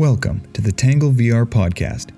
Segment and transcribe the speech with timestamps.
[0.00, 2.12] Welcome to the Tangle VR podcast,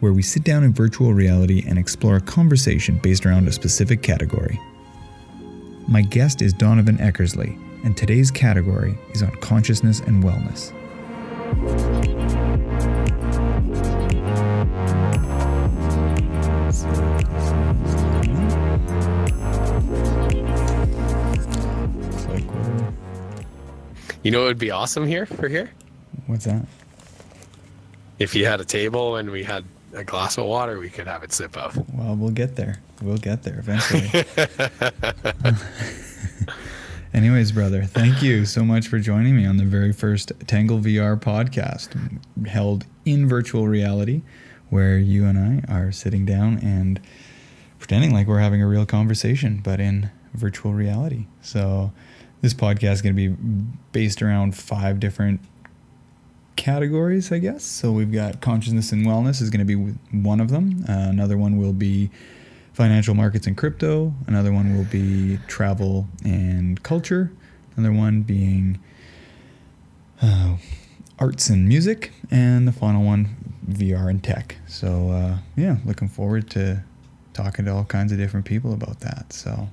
[0.00, 4.02] where we sit down in virtual reality and explore a conversation based around a specific
[4.02, 4.58] category.
[5.86, 10.72] My guest is Donovan Eckersley, and today's category is on consciousness and wellness.
[20.98, 22.94] It's like, we're-
[24.22, 25.70] You know what would be awesome here for here?
[26.26, 26.66] What's that?
[28.18, 29.64] If you had a table and we had
[29.94, 31.76] a glass of water we could have it sip of.
[31.94, 32.80] Well, we'll get there.
[33.02, 34.24] We'll get there eventually.
[37.14, 41.18] Anyways, brother, thank you so much for joining me on the very first Tangle VR
[41.18, 44.22] podcast held in virtual reality,
[44.68, 47.00] where you and I are sitting down and
[47.78, 51.26] pretending like we're having a real conversation, but in virtual reality.
[51.40, 51.92] So,
[52.42, 53.36] this podcast is going to be
[53.92, 55.40] based around five different
[56.58, 57.64] categories, I guess.
[57.64, 60.84] So we've got consciousness and wellness is going to be one of them.
[60.86, 62.10] Uh, another one will be
[62.74, 64.12] financial markets and crypto.
[64.26, 67.32] Another one will be travel and culture.
[67.76, 68.80] Another one being
[70.20, 70.56] uh,
[71.18, 73.36] arts and music, and the final one
[73.70, 74.56] VR and tech.
[74.66, 76.82] So uh, yeah, looking forward to
[77.34, 79.32] talking to all kinds of different people about that.
[79.32, 79.68] So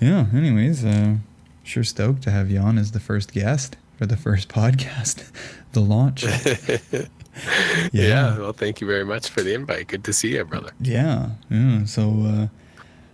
[0.00, 0.26] yeah.
[0.34, 1.16] Anyways, uh,
[1.62, 5.30] sure stoked to have you on as the first guest for the first podcast,
[5.72, 6.24] the launch.
[7.92, 8.38] yeah.
[8.38, 9.88] Well, thank you very much for the invite.
[9.88, 10.70] Good to see you, brother.
[10.80, 11.84] Yeah, yeah.
[11.84, 12.46] So uh,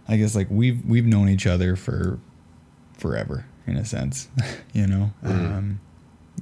[0.06, 2.20] I guess like we've we've known each other for
[2.96, 4.28] forever in a sense,
[4.72, 5.10] you know.
[5.24, 5.80] Um,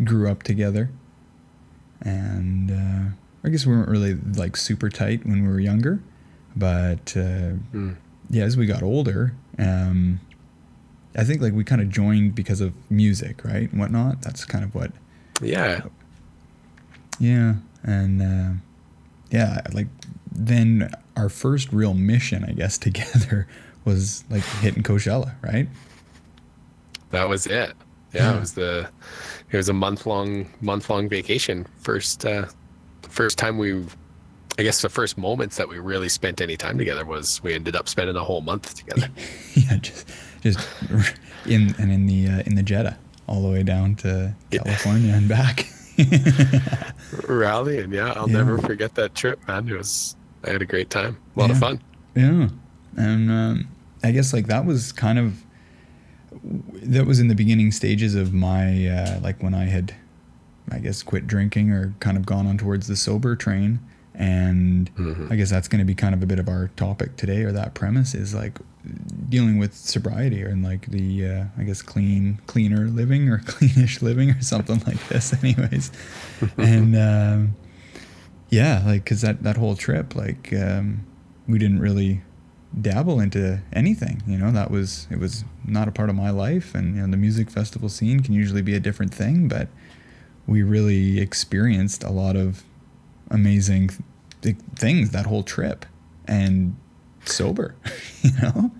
[0.04, 0.90] grew up together,
[2.02, 6.00] and uh, I guess we weren't really like super tight when we were younger,
[6.54, 7.96] but uh, Mm.
[8.28, 10.20] yeah, as we got older, um,
[11.16, 14.22] I think like we kind of joined because of music, right, and whatnot.
[14.22, 14.90] That's kind of what
[15.40, 15.82] Yeah.
[17.18, 18.58] yeah, and uh,
[19.30, 19.86] yeah, like
[20.32, 23.46] then our first real mission, I guess, together
[23.84, 25.68] was like hitting Coachella, right?
[27.10, 27.72] That was it.
[28.12, 28.30] Yeah.
[28.30, 28.88] Yeah, it was the
[29.50, 31.66] it was a month long month long vacation.
[31.78, 32.46] First uh
[33.02, 33.84] first time we
[34.58, 37.74] I guess the first moments that we really spent any time together was we ended
[37.74, 39.08] up spending a whole month together.
[39.54, 40.08] yeah, just
[40.44, 40.60] just
[41.46, 42.96] in and in the uh, in the Jetta
[43.26, 44.62] all the way down to Yeah.
[44.62, 45.66] California and back.
[47.28, 48.12] Rallying, yeah.
[48.16, 48.38] I'll Yeah.
[48.38, 49.68] never forget that trip, man.
[49.68, 50.16] It was
[50.46, 51.16] I had a great time.
[51.36, 51.80] A lot of fun.
[52.14, 52.48] Yeah,
[52.96, 53.68] and um,
[54.02, 55.42] I guess like that was kind of
[56.82, 59.94] that was in the beginning stages of my uh, like when I had,
[60.70, 63.78] I guess, quit drinking or kind of gone on towards the sober train,
[64.14, 65.30] and Mhm.
[65.32, 67.52] I guess that's going to be kind of a bit of our topic today, or
[67.52, 68.58] that premise is like
[69.28, 74.30] dealing with sobriety and like the uh, I guess clean, cleaner living or cleanish living
[74.30, 75.90] or something like this, anyways,
[76.56, 76.96] and.
[77.04, 77.56] Um,
[78.54, 81.04] yeah like because that that whole trip like um
[81.48, 82.22] we didn't really
[82.80, 84.50] dabble into anything you know?
[84.50, 86.74] That was it was not a part of my life.
[86.74, 89.68] And you know the music festival scene can usually be a different thing but
[90.46, 92.62] we really experienced a lot of
[93.30, 93.90] amazing
[94.42, 95.86] th- things that whole trip.
[96.26, 96.76] And
[97.28, 97.74] sober
[98.22, 98.70] you know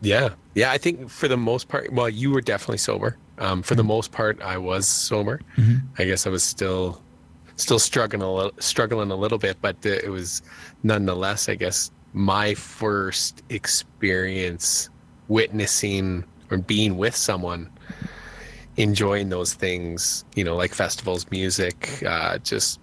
[0.00, 0.30] Yeah.
[0.54, 3.16] Yeah, I think for the most part, well, you were definitely sober.
[3.38, 5.40] Um, for the most part, I was sober.
[5.56, 5.82] Mhm.
[5.98, 7.00] I guess I was still,
[7.56, 10.42] still struggling a little, struggling a little bit, but it was
[10.82, 14.88] nonetheless, I guess, my first experience
[15.28, 17.68] witnessing or being with someone,
[18.76, 22.80] enjoying those things, you know, like festivals, music, uh, just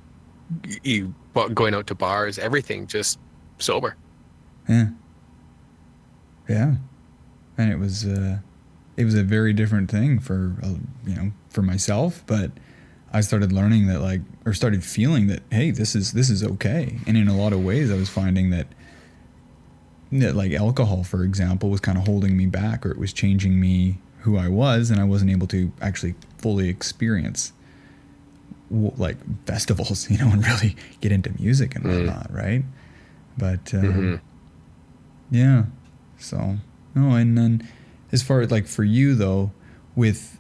[0.84, 1.14] you
[1.54, 3.20] going out to bars, everything, just
[3.60, 3.96] sober.
[4.68, 4.88] Yeah.
[6.48, 6.76] Yeah.
[7.58, 8.40] And it was uh
[8.98, 10.70] it was a very different thing for uh,
[11.06, 12.52] you know, for myself, but
[13.12, 17.00] I started learning that like or started feeling that hey, this is this is okay.
[17.08, 18.68] And in a lot of ways I was finding that
[20.12, 23.59] that like alcohol for example was kind of holding me back or it was changing
[23.59, 27.52] me who I was and I wasn't able to actually fully experience
[28.72, 32.06] like festivals, you know, and really get into music and Mm.
[32.07, 32.63] whatnot, right?
[33.38, 34.19] But um, Mhm.
[35.31, 35.66] Yeah.
[36.18, 36.57] So
[36.95, 37.68] no, and then
[38.12, 39.51] as far as like for you though,
[39.95, 40.38] with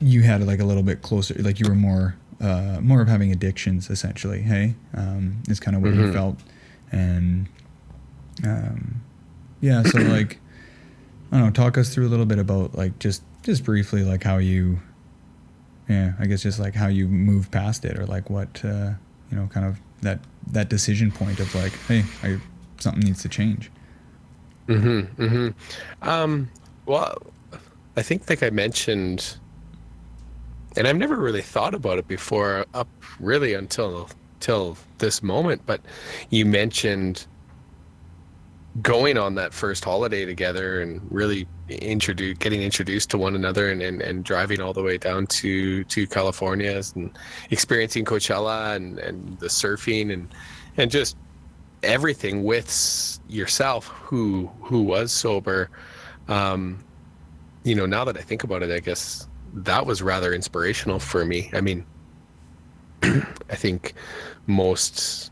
[0.00, 3.30] you had like a little bit closer, like you were more uh, more of having
[3.32, 4.40] addictions essentially.
[4.42, 6.12] Hey, um, is kind of what you Mhm.
[6.12, 6.40] felt,
[6.90, 7.48] and
[8.44, 9.02] um,
[9.60, 9.82] yeah.
[9.82, 10.38] So like
[11.32, 14.22] I don't know, talk us through a little bit about like just just briefly like
[14.22, 14.80] how you,
[15.88, 18.92] yeah, I guess just like how you moved past it or like what uh,
[19.30, 20.20] you know, kind of that
[20.52, 22.38] that decision point of like, hey, I
[22.80, 23.70] something needs to change.
[24.68, 25.22] Mm-hmm.
[25.22, 26.08] Mm-hmm.
[26.08, 26.50] Um,
[26.86, 27.16] well,
[27.96, 29.36] I think like I mentioned
[30.76, 32.88] and I've never really thought about it before, up
[33.18, 35.62] really until till this moment.
[35.66, 35.80] But
[36.30, 37.26] you mentioned
[38.80, 43.82] going on that first holiday together and really introduce getting introduced to one another and,
[43.82, 47.18] and, and driving all the way down to to California and
[47.50, 50.32] experiencing Coachella and, and the surfing and
[50.76, 51.16] and just
[51.82, 55.70] everything with yourself who who was sober
[56.28, 56.84] um
[57.64, 61.24] you know now that I think about it I guess that was rather inspirational for
[61.24, 61.84] me I mean
[63.02, 63.94] I think
[64.46, 65.30] most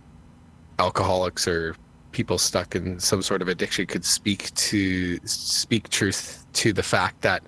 [0.78, 1.76] alcoholics or
[2.12, 7.20] people stuck in some sort of addiction could speak to speak truth to the fact
[7.22, 7.42] that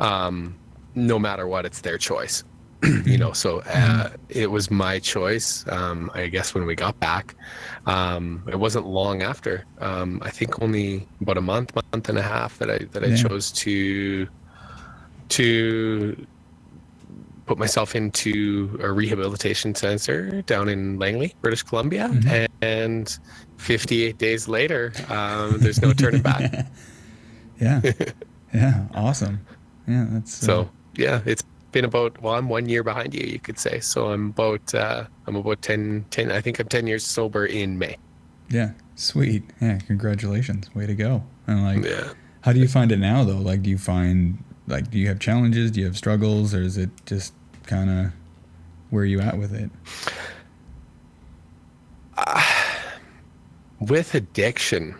[0.00, 0.56] um,
[0.94, 2.44] no matter what, it's their choice.
[3.04, 5.64] you know, so uh, it was my choice.
[5.68, 7.34] Um, I guess when we got back,
[7.86, 9.64] um, it wasn't long after.
[9.80, 13.08] Um, I think only about a month, month and a half that I that I
[13.08, 13.16] yeah.
[13.16, 14.28] chose to
[15.30, 16.26] to
[17.46, 22.46] put myself into a rehabilitation center down in Langley, British Columbia, mm-hmm.
[22.62, 23.18] and
[23.56, 26.66] 58 days later, um, there's no turning back.
[27.60, 27.80] yeah,
[28.54, 29.40] yeah, awesome.
[29.88, 30.60] Yeah, that's so.
[30.60, 31.42] Uh, yeah, it's
[31.72, 33.80] been about well, I'm one year behind you, you could say.
[33.80, 37.78] So I'm about uh, I'm about 10, 10 I think I'm 10 years sober in
[37.78, 37.96] May.
[38.48, 39.42] Yeah, sweet.
[39.60, 40.74] Yeah, congratulations.
[40.74, 41.22] Way to go.
[41.46, 42.12] And like, yeah.
[42.42, 43.36] how do you find it now though?
[43.36, 45.70] Like, do you find like do you have challenges?
[45.70, 47.34] Do you have struggles, or is it just
[47.66, 48.12] kind of
[48.90, 49.70] where are you at with it?
[52.16, 52.42] Uh,
[53.80, 54.94] with addiction,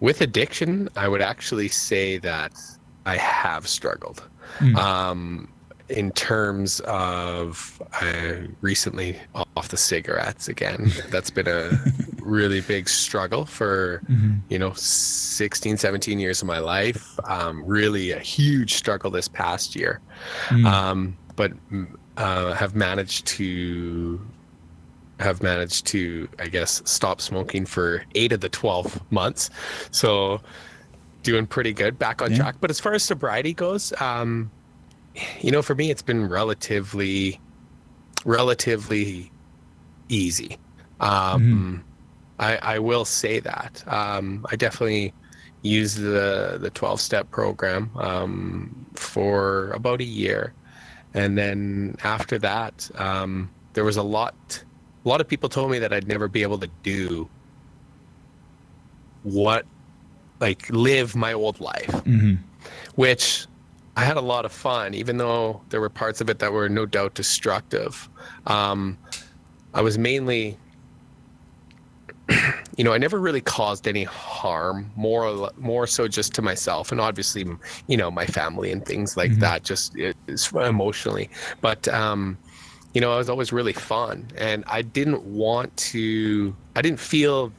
[0.00, 2.52] with addiction, I would actually say that
[3.06, 4.22] I have struggled.
[4.60, 4.76] Mm.
[4.76, 5.48] Um,
[5.88, 11.70] in terms of uh, recently off the cigarettes again that's been a
[12.22, 14.36] really big struggle for mm-hmm.
[14.48, 19.76] you know 16 17 years of my life um, really a huge struggle this past
[19.76, 20.00] year
[20.48, 20.64] mm.
[20.64, 21.52] um, but
[22.16, 24.18] uh, have managed to
[25.20, 29.50] have managed to i guess stop smoking for eight of the 12 months
[29.90, 30.40] so
[31.24, 32.38] doing pretty good back on yeah.
[32.38, 34.50] track but as far as sobriety goes um,
[35.40, 37.40] you know, for me, it's been relatively,
[38.24, 39.30] relatively
[40.08, 40.58] easy.
[41.00, 41.76] Um, mm-hmm.
[42.38, 43.84] I, I will say that.
[43.86, 45.12] Um, I definitely
[45.62, 50.52] used the the twelve step program um, for about a year,
[51.14, 54.64] and then after that, um, there was a lot.
[55.04, 57.28] A lot of people told me that I'd never be able to do
[59.22, 59.66] what,
[60.44, 62.34] like, live my old life, mm-hmm.
[62.96, 63.46] which
[63.96, 66.68] I had a lot of fun, even though there were parts of it that were
[66.68, 68.10] no doubt destructive.
[68.46, 68.98] Um,
[69.72, 70.58] I was mainly,
[72.76, 77.00] you know, I never really caused any harm, more more so just to myself, and
[77.00, 77.46] obviously,
[77.86, 79.40] you know, my family and things like mm-hmm.
[79.40, 79.96] that, just
[80.54, 81.30] emotionally.
[81.62, 82.36] But um,
[82.92, 86.54] you know, I was always really fun, and I didn't want to.
[86.76, 87.50] I didn't feel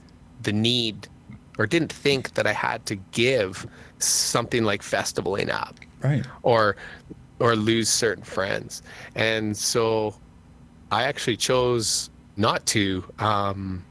[0.43, 1.07] the need,
[1.57, 3.67] or didn't think that I had to give
[3.99, 6.25] something like festivaling up right.
[6.43, 6.75] or
[7.39, 8.81] or lose certain friends.
[9.15, 10.15] And so
[10.91, 13.83] i actually chose not to um,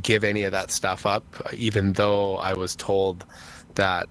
[0.00, 3.24] give any of that stuff up even though i was told
[3.74, 4.08] that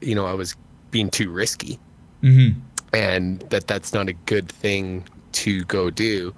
[0.00, 0.56] you know i was
[0.90, 1.78] being too risky.
[2.22, 2.58] Mm-hmm.
[2.94, 6.34] and that that's not a good thing to go do.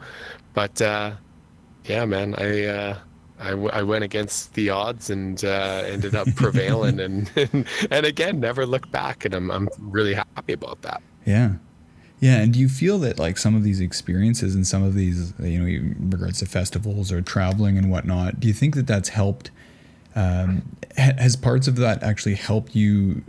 [0.52, 1.12] But uh,
[1.84, 2.98] yeah man i uh,
[3.38, 8.06] I, w- I went against the odds and uh, ended up prevailing and, and, and
[8.06, 11.02] again never looked back and I'm I'm really happy about that.
[11.24, 11.54] Yeah.
[12.18, 15.34] Yeah, and do you feel that like some of these experiences and some of these
[15.38, 19.50] you know regards to festivals or traveling and whatnot, do you think that that's helped
[20.14, 20.62] um,
[20.96, 23.22] has parts of that actually helped you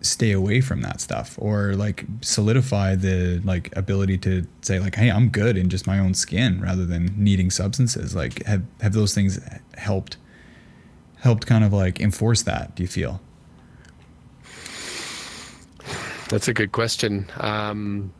[0.00, 5.10] stay away from that stuff or like solidify the like ability to say like hey
[5.10, 8.14] i'm good in just my own skin rather than needing substances.
[8.14, 9.40] Like have have those things
[9.76, 10.16] helped
[11.16, 13.20] helped kind of like enforce that do you feel?
[16.28, 17.26] That's a good question.
[17.38, 18.12] Um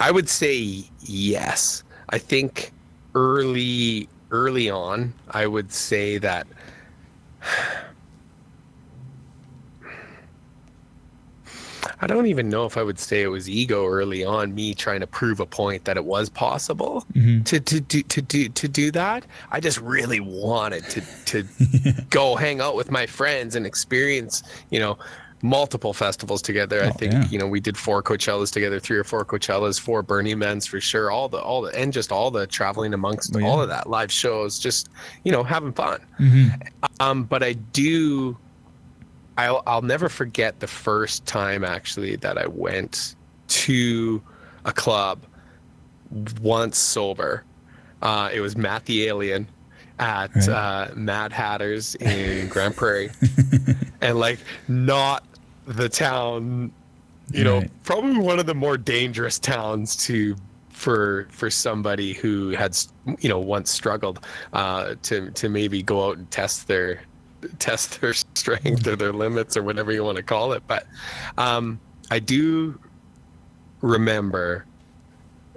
[0.00, 1.82] i would say yes.
[2.08, 2.72] I think
[3.14, 6.46] early early on i would say that
[12.00, 15.00] I don't even know if I would say it was ego early on, me trying
[15.00, 17.42] to prove a point that it was possible mm-hmm.
[17.44, 19.24] to, to, to, to, do, to do that.
[19.50, 24.78] I just really wanted to, to go hang out with my friends and experience, you
[24.78, 24.98] know,
[25.42, 26.82] multiple festivals together.
[26.82, 27.24] Oh, I think, yeah.
[27.28, 30.80] you know, we did four Coachellas together, three or four Coachellas, four Burning Mans for
[30.80, 31.10] sure.
[31.10, 33.46] All the, all the, and just all the traveling amongst oh, yeah.
[33.46, 34.88] all of that live shows, just,
[35.24, 36.00] you know, having fun.
[36.18, 36.84] Mm-hmm.
[37.00, 38.36] Um, but I do
[39.38, 43.16] I'll I'll never forget the first time actually that I went
[43.48, 44.22] to
[44.64, 45.20] a club
[46.40, 47.44] once sober.
[48.02, 49.48] Uh, it was Matt the Alien
[49.98, 50.48] at Right.
[50.48, 53.10] uh, Mad Hatters in Grand Prairie,
[54.00, 54.38] and like
[54.68, 55.24] not
[55.66, 56.70] the town,
[57.32, 57.70] you know, Right.
[57.84, 60.36] probably one of the more dangerous towns to
[60.70, 62.76] for for somebody who had
[63.18, 64.20] you know once struggled
[64.52, 67.00] uh, to to maybe go out and test their
[67.58, 70.62] test their strength or their limits or whatever you want to call it.
[70.66, 70.86] But
[71.38, 72.78] um, I do
[73.80, 74.64] remember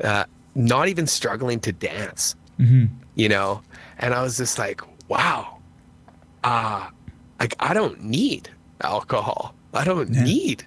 [0.04, 3.62] uh, not even struggling to dance, hmm you know,
[3.98, 5.58] and I was just like, wow,
[6.46, 6.88] uh,
[7.40, 8.50] like I don't need
[8.82, 9.54] alcohol.
[9.74, 10.24] I don't Yeah.
[10.24, 10.66] need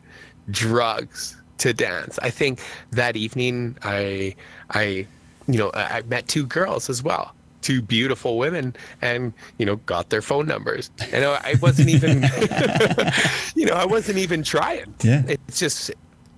[0.51, 2.19] drugs to dance.
[2.23, 4.35] I think that evening I
[4.71, 5.07] I
[5.49, 7.35] you know I met two girls as well.
[7.63, 10.91] Two beautiful women, and you know, got their phone numbers.
[11.13, 12.23] And I I wasn't even,
[13.55, 15.23] you know, I wasn't even trying Yeah.
[15.29, 15.91] it's just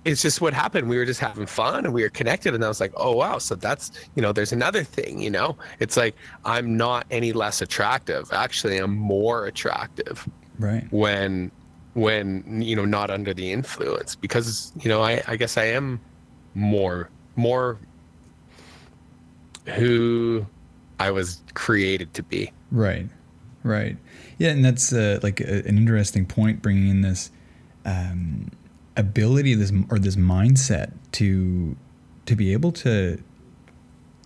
[0.05, 2.67] it's just what happened we were just having fun and we were connected and i
[2.67, 6.13] was like oh wow so that's you know there's another thing you know it's like
[6.45, 10.29] i'm not any less attractive actually i'm more attractive
[10.59, 10.85] Right.
[10.91, 11.49] when
[11.95, 15.99] when you know not under the influence because you know i i guess i am
[16.53, 17.79] more more
[19.65, 20.45] who
[20.99, 23.07] i was created to be Right,
[23.63, 23.97] right.
[24.37, 27.31] Yeah, and that's uh, like a, an interesting point, bringing in this
[27.85, 28.51] um,
[28.97, 31.77] ability, this or this mindset to
[32.25, 33.21] to be able to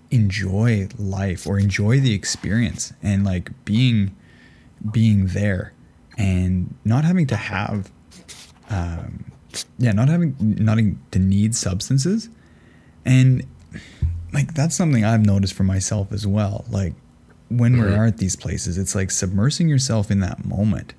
[0.09, 4.15] enjoy life or enjoy the experience and like being
[4.91, 5.73] being there
[6.17, 7.91] and not having to have
[8.71, 9.31] um,
[9.77, 10.79] yeah not having not
[11.11, 12.29] to need substances
[13.05, 13.45] and
[14.33, 16.65] like that's something I've noticed for myself as well.
[16.69, 16.93] Like
[17.49, 17.97] when we Mhm.
[17.97, 20.93] are at these places, it's like submersing yourself in that moment.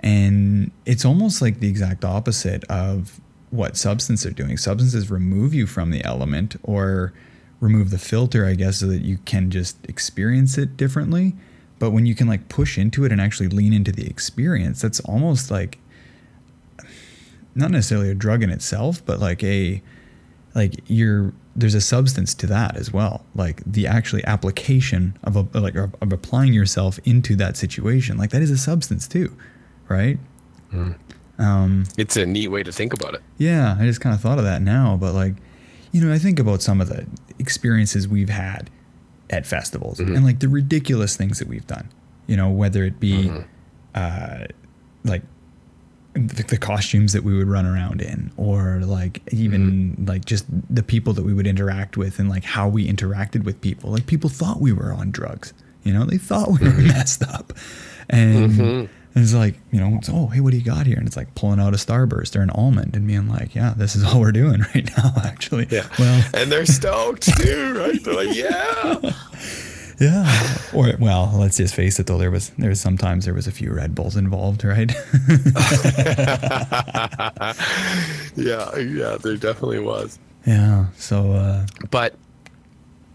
[0.00, 4.56] And it's almost like the exact opposite of what substances are doing.
[4.56, 7.12] Substances remove you from the element or
[7.60, 11.34] remove the filter, I guess, so that you can just experience it differently.
[11.78, 15.00] But when you can like push into it and actually lean into the experience, that's
[15.00, 15.78] almost like
[17.54, 19.82] not necessarily a drug in itself, but like a
[20.54, 25.60] like you're there's a substance to that as well like the actually application of a
[25.60, 29.32] like of, of applying yourself into that situation like that is a substance too
[29.88, 30.18] right
[31.38, 34.38] um it's a neat way to think about it yeah i just kind of thought
[34.38, 35.34] of that now but like
[35.92, 37.06] you know i think about some of the
[37.38, 38.70] experiences we've had
[39.30, 40.16] at festivals Mhm.
[40.16, 41.88] and like the ridiculous things that we've done
[42.26, 43.44] you know whether it be Mhm.
[43.94, 44.44] uh
[45.04, 45.22] like
[46.14, 50.82] the, the costumes that we would run around in or like even like just the
[50.82, 53.90] people that we would interact with and like how we interacted with people.
[53.90, 55.52] Like people thought we were on drugs
[55.82, 56.04] you know?
[56.06, 57.52] They thought we were messed up.
[58.08, 58.88] And Mhm.
[59.16, 60.96] it's like you know it's, oh hey what do you got here?
[60.96, 63.94] And it's like pulling out a starburst or an almond and being like yeah this
[63.96, 65.66] is all we're doing right now actually.
[65.70, 65.86] Yeah.
[65.98, 68.02] Well and they're stoked too right?
[68.02, 69.12] They're like yeah
[70.00, 73.46] yeah or well let's just face it though there was there was sometimes there was
[73.46, 74.90] a few red bulls involved right
[78.36, 80.18] yeah, yeah, there definitely was.
[80.46, 82.14] yeah so uh But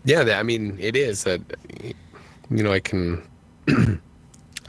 [0.06, 1.42] yeah, I mean, it is that
[2.50, 3.22] you know I can.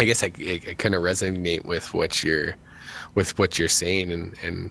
[0.00, 2.56] I guess I, I, I kind of resonate with what you're
[3.14, 4.70] with what you're saying, and and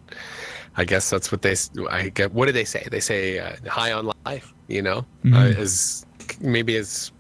[0.76, 1.56] I guess that's what they.
[1.90, 2.34] I get.
[2.34, 2.86] What do they say?
[2.92, 4.54] They say uh, high on life.
[4.68, 5.58] You know, uh, Mhm.
[5.58, 6.06] as
[6.42, 7.12] maybe as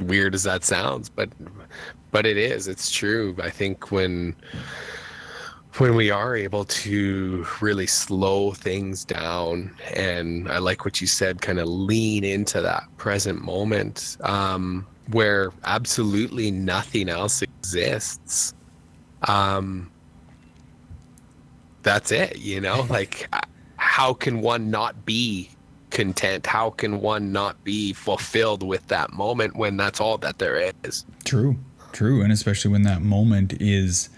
[0.00, 1.30] weird as that sounds, but
[2.10, 2.68] but it is.
[2.68, 3.36] It's true.
[3.42, 4.34] I think when
[5.78, 11.42] when we are able to really slow things down and i like what you said
[11.42, 18.54] kind of lean into that present moment um, where absolutely nothing else exists
[19.24, 19.90] um,
[21.82, 23.28] that's it you know like
[23.76, 25.50] how can one not be
[25.90, 30.72] content how can one not be fulfilled with that moment when that's all that there
[30.84, 31.56] is True,
[31.92, 34.10] true, and especially when that moment is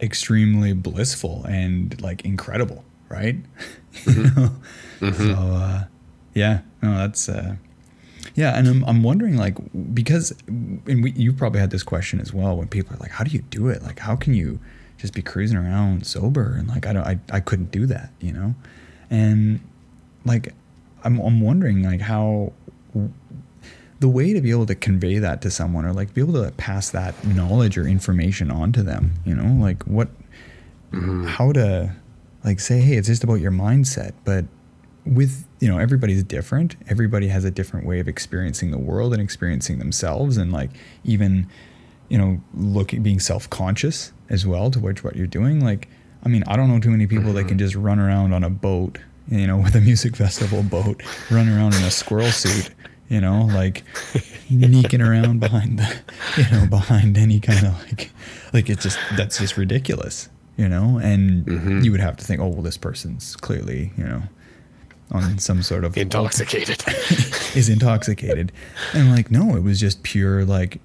[0.00, 3.36] extremely blissful and like incredible, right?
[4.06, 4.50] You know?
[5.00, 5.84] So uh,
[6.34, 7.56] yeah, no, that's uh,
[8.34, 9.56] yeah, and I'm I'm wondering like
[9.92, 13.24] because and we, you probably had this question as well when people are like, how
[13.24, 13.82] do you do it?
[13.82, 14.60] Like, how can you
[14.96, 18.32] just be cruising around sober and like I don't I I couldn't do that, you
[18.32, 18.54] know,
[19.10, 19.60] and
[20.24, 20.54] like
[21.04, 22.52] I'm I'm wondering like how
[24.00, 26.50] the way to be able to convey that to someone or like be able to
[26.52, 29.62] pass that knowledge or information on to them you know?
[29.62, 30.08] Like what
[30.92, 31.26] mm-hmm.
[31.26, 31.94] how to
[32.44, 34.46] like say hey it's just about your mindset but
[35.04, 36.76] with you know everybody's different.
[36.88, 40.70] Everybody has a different way of experiencing the world and experiencing themselves and like
[41.04, 41.48] even
[42.10, 45.64] you know, looking, being self conscious as well to towards what you're doing.
[45.64, 45.88] Like,
[46.24, 47.58] I mean, I don't know too many people that can mm-hmm.
[47.58, 48.98] just run around on a boat,
[49.30, 52.70] you know, with a music festival boat, run around in a squirrel suit,
[53.08, 53.82] you know, like
[54.48, 55.96] sneaking around behind the,
[56.36, 58.10] you know, behind any kind of like,
[58.52, 60.98] like it's just, that's just ridiculous, you know?
[60.98, 61.84] And Mhm.
[61.84, 64.22] you would have to think, oh, well, this person's clearly, you know,
[65.12, 66.84] on some sort of Intoxicated.
[67.56, 68.52] is intoxicated.
[68.94, 70.80] And like, no, it was just pure like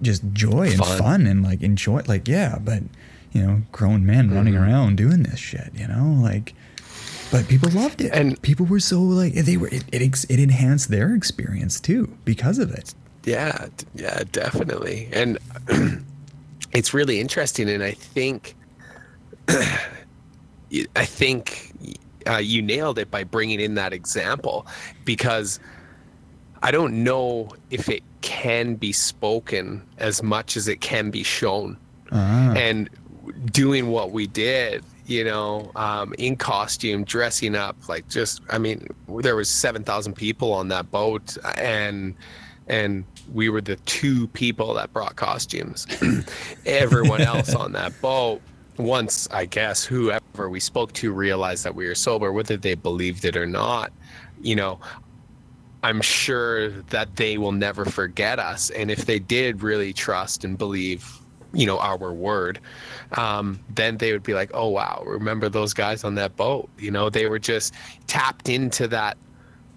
[0.00, 0.98] just joy and Fun.
[0.98, 2.82] fun, and like enjoy like yeah, but
[3.32, 4.62] you know, grown men running Mhm.
[4.66, 6.54] around doing this shit, you know, like
[7.32, 8.12] but people loved it.
[8.12, 12.58] And- people were so like they were it, it, it enhanced their experience too because
[12.58, 12.94] of it.
[13.24, 15.08] Yeah, yeah, definitely.
[15.12, 15.38] And
[16.72, 18.54] it's really interesting and I think
[19.48, 21.72] I think
[22.28, 24.66] uh, you nailed it by bringing in that example
[25.04, 25.58] because
[26.62, 31.76] I don't know if it can be spoken as much as it can be shown.
[32.12, 32.90] Ah, and
[33.46, 38.86] doing what we did you know um, in costume dressing up like just i mean
[39.20, 42.14] there was 7000 people on that boat and
[42.68, 45.86] and we were the two people that brought costumes.
[46.66, 48.40] Everyone else on that boat
[48.78, 53.26] once i guess whoever we spoke to realized that we were sober whether they believed
[53.26, 53.92] it or not
[54.40, 54.80] you know
[55.82, 58.70] i'm sure that they will never forget us.
[58.70, 61.21] And if they did really trust and believe
[61.52, 62.58] you know our word
[63.12, 66.90] um, then they would be like oh wow remember those guys on that boat you
[66.90, 67.74] know they were just
[68.06, 69.16] tapped into that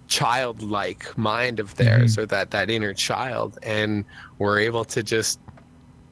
[0.08, 4.04] childlike mind of theirs or that that inner child and
[4.38, 5.40] were able to just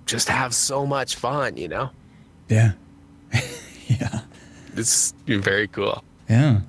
[0.04, 1.88] just have so much fun you know
[2.48, 2.72] yeah.
[3.88, 4.20] yeah.
[4.76, 6.60] it's very cool Yeah.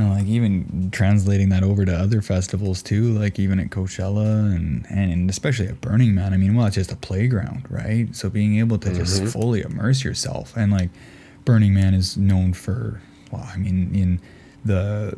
[0.00, 4.86] And like even translating that over to other festivals too, like even at Coachella and,
[4.90, 6.32] and especially at Burning Man.
[6.32, 8.14] I mean, well, it's just a playground, right?
[8.14, 9.32] So being able to just Mhm.
[9.32, 10.90] fully immerse yourself and like
[11.44, 14.20] Burning Man is known for, well, I mean, in
[14.64, 15.16] the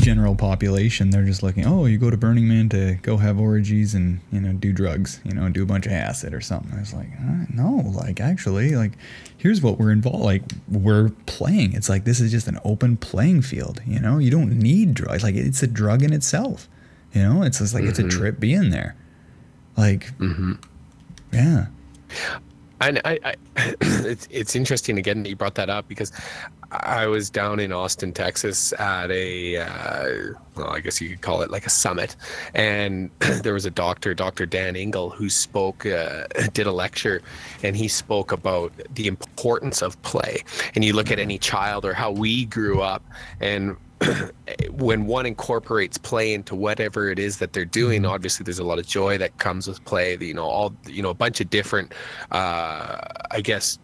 [0.00, 3.94] general population, they're just looking, oh, you go to Burning Man to go have orgies
[3.94, 6.70] and, you know, do drugs, you know, do a bunch of acid or something.
[6.76, 8.92] I was like, uh, no, like actually, like,
[9.38, 10.22] here's what we're involved.
[10.24, 11.72] Like, we're playing.
[11.72, 14.18] It's like, this is just an open playing field, you know?
[14.18, 15.22] You don't need drugs.
[15.22, 16.68] Like, it's a drug in itself,
[17.14, 17.42] you know?
[17.42, 18.10] It's just like, it's a Mhm.
[18.10, 18.96] trip being there.
[19.76, 20.54] Like, hmm
[21.32, 21.66] yeah.
[22.80, 23.34] And I, I
[23.80, 26.12] it's it's interesting again that you brought that up because
[26.70, 31.42] I was down in Austin, Texas, at a uh, well, I guess you could call
[31.42, 32.14] it like a summit,
[32.54, 33.10] and
[33.42, 34.46] there was a doctor, Dr.
[34.46, 37.22] Dan Engle, who spoke, uh, did a lecture,
[37.62, 40.42] and he spoke about the importance of play.
[40.74, 43.02] And you look at any child or how we grew up,
[43.40, 43.76] and
[44.70, 48.78] when one incorporates play into whatever it is that they're doing obviously there's a lot
[48.78, 51.92] of joy that comes with play you know all you know a bunch of different
[52.30, 52.96] uh
[53.30, 53.78] i guess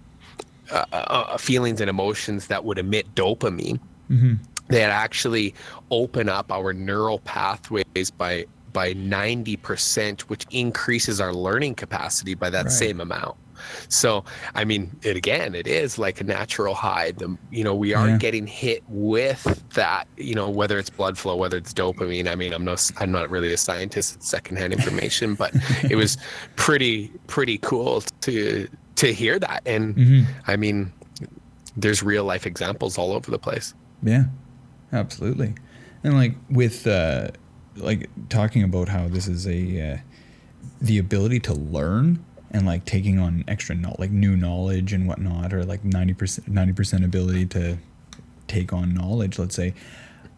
[0.71, 4.35] uh, uh, feelings and emotions that would emit dopamine hmm
[4.69, 5.55] that actually
[5.91, 12.65] open up our neural pathways by by 90% which increases our learning capacity by that
[12.65, 12.73] Right.
[12.73, 13.37] same amount
[13.89, 17.13] so i mean it again it is like a natural high.
[17.13, 18.19] The you know we are Yeah.
[18.19, 19.43] getting hit with
[19.75, 22.29] that you know whether it's blood flow whether it's dopamine.
[22.29, 24.17] I mean i'm no i'm not really a scientist.
[24.17, 25.53] It's secondhand information but
[25.91, 26.17] it was
[26.57, 29.63] pretty pretty cool to to hear that.
[29.67, 30.93] And hmm i mean
[31.77, 33.75] there's real life examples all over the place.
[34.03, 34.25] Yeah,
[34.93, 35.55] absolutely.
[36.05, 37.29] And like with uh,
[37.77, 39.97] like talking about how this is a uh,
[40.81, 45.53] the ability to learn and like taking on extra no- like new knowledge and whatnot,
[45.53, 47.77] or like ninety percent ninety percent ability to
[48.47, 49.39] take on knowledge.
[49.39, 49.75] Let's say,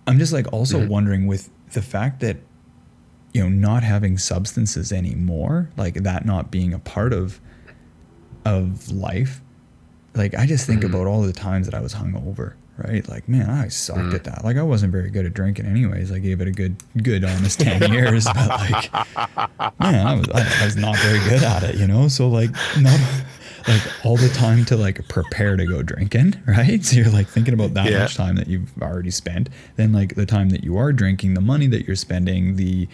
[0.06, 0.88] I'm just like also Mhm.
[0.88, 2.38] wondering with the fact that
[3.34, 7.38] you know not having substances anymore, like that not being a part of
[8.44, 9.42] of life
[10.14, 10.86] like I just think Mhm.
[10.90, 13.08] about all the times that I was hungover, right?
[13.08, 14.14] Like, man, I sucked Mhm.
[14.14, 14.44] at that.
[14.44, 16.12] Like, I wasn't very good at drinking, anyways.
[16.12, 18.92] I gave it a good, good, honest ten years, but like,
[19.80, 22.08] man, I was, I, I was not very good at it, you know.
[22.08, 23.00] So like, not
[23.68, 26.84] like all the time to like prepare to go drinking, right?
[26.84, 28.00] So you're like thinking about that Yeah.
[28.00, 29.48] much time that you've already spent.
[29.76, 32.88] Then like the time that you are drinking, the money that you're spending, the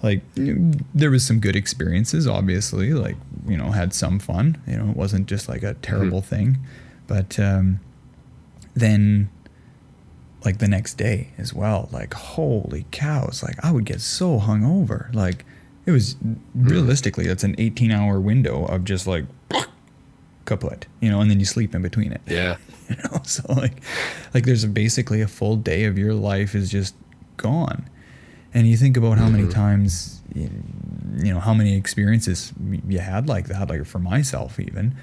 [0.00, 3.16] like there was some good experiences obviously like
[3.48, 6.56] you know had some fun you know it wasn't just like a terrible thing
[7.08, 7.80] but um
[8.80, 9.30] then
[10.44, 11.88] like the next day as well.
[11.92, 13.42] Like holy cows.
[13.42, 15.12] Like i would get so hungover.
[15.14, 15.44] Like
[15.86, 16.16] it was
[16.54, 19.24] realistically that's an 18 hour window of just like
[20.44, 22.20] kaput you know and then you sleep in between it.
[22.26, 22.56] Yeah.
[22.88, 23.82] You know so like
[24.32, 26.94] like there's basically a full day of your life is just
[27.36, 27.86] gone.
[28.54, 29.52] And you think about how many Mhm.
[29.52, 32.54] times you know how many experiences
[32.88, 34.94] you had like that like for myself even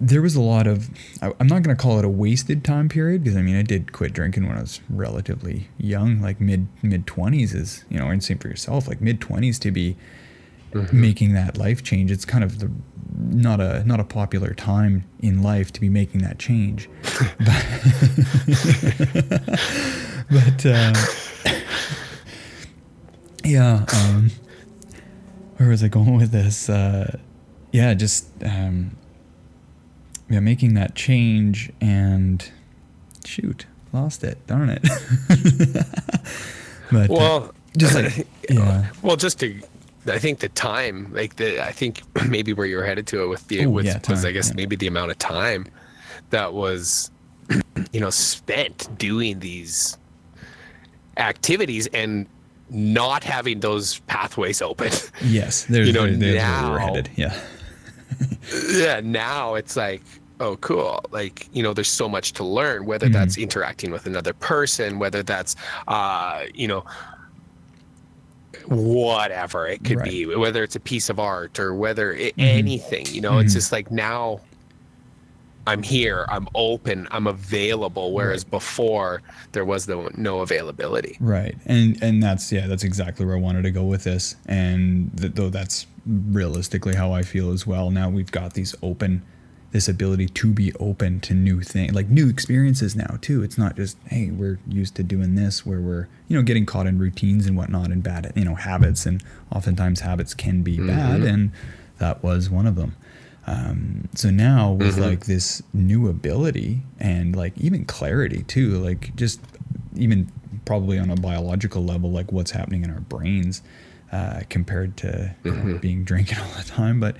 [0.00, 2.88] there was a lot of I, i'm not going to call it a wasted time
[2.88, 6.68] period because i mean i did quit drinking when i was relatively young like mid
[6.82, 9.96] mid 20s is you know and same for yourself like mid 20s to be
[10.72, 11.00] mm-hmm.
[11.00, 12.10] making that life change.
[12.10, 12.70] It's kind of the
[13.18, 16.88] not a not a popular time in life to be making that change.
[17.38, 17.66] But,
[20.30, 20.94] but uh,
[23.44, 24.30] yeah um,
[25.56, 26.68] where was i going with this?
[26.68, 27.18] Uh,
[27.72, 28.96] yeah just um,
[30.28, 32.50] yeah, making that change and
[33.24, 34.44] shoot, lost it.
[34.46, 34.82] Darn it.
[36.92, 38.90] but uh, well, uh, just like yeah.
[39.02, 39.60] Well, just to
[40.06, 43.26] I think the time, like the, I think maybe where you were headed to it
[43.26, 44.56] with the, Ooh, with, yeah, was I guess yeah.
[44.56, 45.66] maybe the amount of time
[46.30, 47.10] that was,
[47.92, 49.98] you know, spent doing these
[51.16, 52.26] activities and
[52.70, 54.92] not having those pathways open.
[55.22, 57.10] Yes, there's, you know, there's now, where we were headed.
[57.16, 57.38] Yeah.
[58.70, 60.02] yeah, now it's like,
[60.40, 61.00] oh, cool.
[61.10, 63.14] Like, you know, there's so much to learn, whether mm-hmm.
[63.14, 65.56] that's interacting with another person, whether that's,
[65.88, 66.84] uh, you know,
[68.66, 70.10] whatever it could right.
[70.10, 72.58] be, whether it's a piece of art or whether it, mm-hmm.
[72.58, 73.40] anything, you know, mm-hmm.
[73.40, 74.40] it's just like now
[75.68, 78.12] I'm here, I'm open, I'm available.
[78.12, 78.50] Whereas right.
[78.52, 81.18] before there was no, no availability.
[81.20, 81.56] Right.
[81.66, 84.36] And, and that's, yeah, that's exactly where I wanted to go with this.
[84.46, 87.90] And th- though that's realistically how I feel as well.
[87.90, 89.22] Now we've got these open,
[89.72, 93.42] this ability to be open to new things, like new experiences now too.
[93.42, 96.86] It's not just hey, we're used to doing this, where we're you know getting caught
[96.86, 100.86] in routines and whatnot and bad you know habits, and oftentimes habits can be mm-hmm.
[100.86, 101.52] bad, and
[101.98, 102.96] that was one of them.
[103.48, 105.04] Um, so now with mm-hmm.
[105.04, 109.40] like this new ability and like even clarity too, like just
[109.96, 110.30] even
[110.66, 113.62] probably on a biological level, like what's happening in our brains
[114.12, 115.70] uh, compared to mm-hmm.
[115.70, 117.16] know, being drinking all the time, but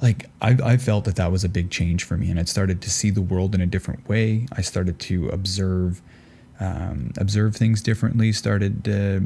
[0.00, 2.82] like I, I felt that that was a big change for me and i started
[2.82, 6.02] to see the world in a different way i started to observe
[6.58, 9.20] um, observe things differently started uh,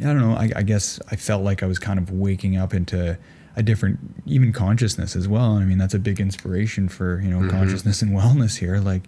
[0.00, 2.72] i don't know I, I, guess i felt like i was kind of waking up
[2.72, 3.18] into
[3.56, 5.56] a different even consciousness as well.
[5.56, 7.50] I mean that's a big inspiration for you know mm-hmm.
[7.50, 8.78] consciousness and wellness here.
[8.78, 9.02] Like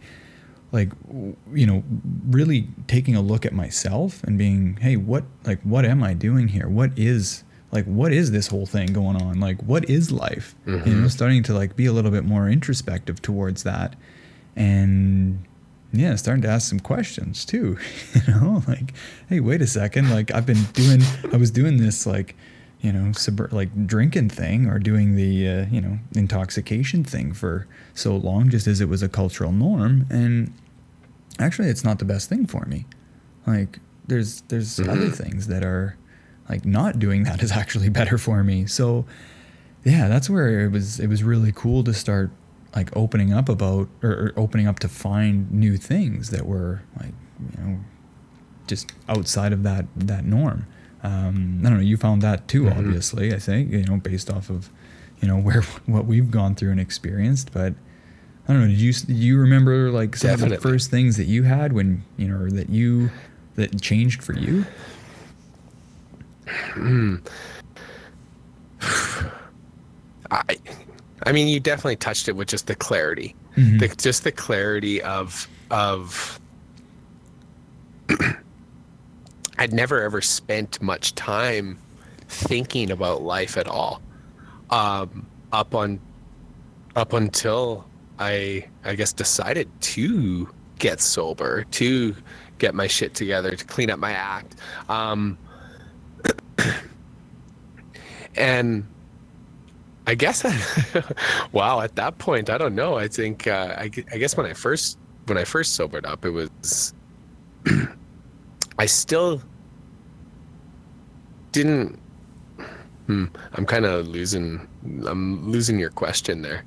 [0.72, 0.92] like
[1.52, 1.82] you know
[2.28, 6.48] really taking a look at myself and being hey what like what am i doing
[6.48, 6.68] here?
[6.68, 9.40] What is like what is this whole thing going on?
[9.40, 10.54] Like what is life?
[10.66, 10.88] Mm-hmm.
[10.88, 13.96] you know starting to like be a little bit more introspective towards that.
[14.54, 15.44] And
[15.92, 17.78] yeah starting to ask some questions too
[18.14, 18.92] you know like
[19.28, 20.10] hey wait a second.
[20.10, 22.36] Like i've been doing i was doing this like
[22.86, 27.66] you know sub- like drinking thing or doing the uh, you know intoxication thing for
[27.94, 30.52] so long just as it was a cultural norm and
[31.38, 32.86] actually it's not the best thing for me
[33.46, 34.90] like there's there's mm-hmm.
[34.90, 35.96] other things that are
[36.48, 38.66] like not doing that is actually better for me.
[38.66, 39.04] So
[39.84, 42.30] yeah, that's where it was it was really cool to start
[42.74, 47.14] like opening up about or, or opening up to find new things that were like,
[47.56, 47.78] you know,
[48.66, 50.66] just outside of that that norm.
[51.02, 51.84] Um, I don't know.
[51.84, 52.78] You found that too, mm-hmm.
[52.78, 53.34] obviously.
[53.34, 54.70] I think you know, based off of
[55.20, 57.52] you know where what we've gone through and experienced.
[57.52, 57.74] But
[58.48, 58.68] I don't know.
[58.68, 60.56] Did you do you remember like some Definitely.
[60.56, 63.10] of the first things that you had when you know that you
[63.56, 64.64] that changed for you?
[66.48, 67.16] Hmm.
[70.30, 70.56] I,
[71.24, 73.78] I mean, you definitely touched it with just the clarity, mm-hmm.
[73.78, 76.40] the, just the clarity of of.
[79.58, 81.78] I'd never ever spent much time
[82.28, 84.02] thinking about life at all,
[84.70, 86.00] um, up on,
[86.94, 87.86] up until
[88.18, 92.14] I I guess decided to get sober, to
[92.58, 94.56] get my shit together, to clean up my act.
[94.88, 95.38] Um,
[98.36, 98.86] and
[100.06, 100.56] I guess, I,
[101.52, 102.96] wow, at that point, I don't know.
[102.96, 106.30] I think, uh, I, I guess when I first, when I first sobered up, it
[106.30, 106.94] was,
[108.78, 109.42] I still
[111.52, 111.98] didn't,
[113.06, 114.68] hmm, I'm kind of losing,
[115.06, 116.64] I'm losing your question there.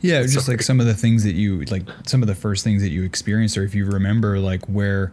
[0.00, 2.82] Yeah, just like some of the things that you like, some of the first things
[2.82, 5.12] that you experienced, or if you remember, like where,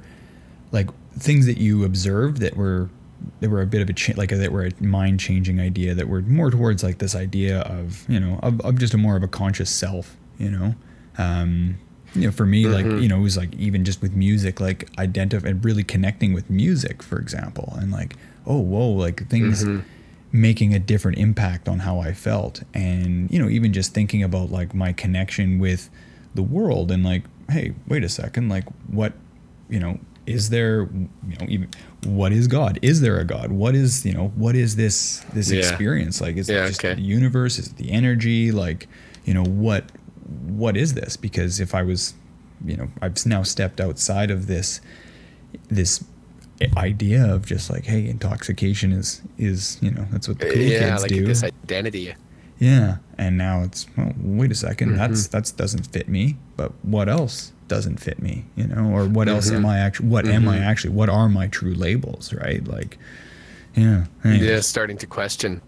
[0.71, 2.89] like things that you observed that were
[3.39, 5.93] that were a bit of a cha- like a, that were a mind changing idea
[5.93, 9.15] that were more towards like this idea of you know of, of just a more
[9.15, 10.73] of a conscious self you know
[11.17, 11.77] um,
[12.15, 12.73] you know for me mm-hmm.
[12.73, 16.33] like you know it was like even just with music like identify and really connecting
[16.33, 19.85] with music for example and like oh whoa like things mm-hmm.
[20.31, 24.51] making a different impact on how I felt and you know even just thinking about
[24.51, 25.89] like my connection with
[26.35, 29.13] the world and like hey wait a second like what
[29.69, 30.81] you know is there
[31.27, 31.67] you know even
[32.05, 35.51] what is god is there a god what is you know what is this this
[35.51, 35.59] Yeah.
[35.59, 36.93] experience like is Yeah, it just okay.
[36.93, 38.87] the universe is it the energy like
[39.25, 39.91] you know what
[40.47, 42.13] what is this because if i was
[42.65, 44.79] you know i've now stepped outside of this
[45.69, 46.03] this
[46.77, 50.79] idea of just like hey intoxication is is you know that's what the cool yeah,
[50.89, 52.13] kids like do this identity.
[52.59, 55.31] yeah, and now it's well, wait a 2nd that's Mm-hmm.
[55.31, 56.35] that's doesn't fit me.
[56.57, 58.43] But what else doesn't fit me?
[58.57, 59.55] You know, or what else Mm-hmm.
[59.63, 60.09] am I actually?
[60.09, 60.93] What am I actually?
[60.93, 62.33] What are my true labels?
[62.33, 62.61] Right?
[62.67, 62.97] Like,
[63.75, 64.49] yeah, anyways.
[64.49, 65.61] Yeah, starting to question.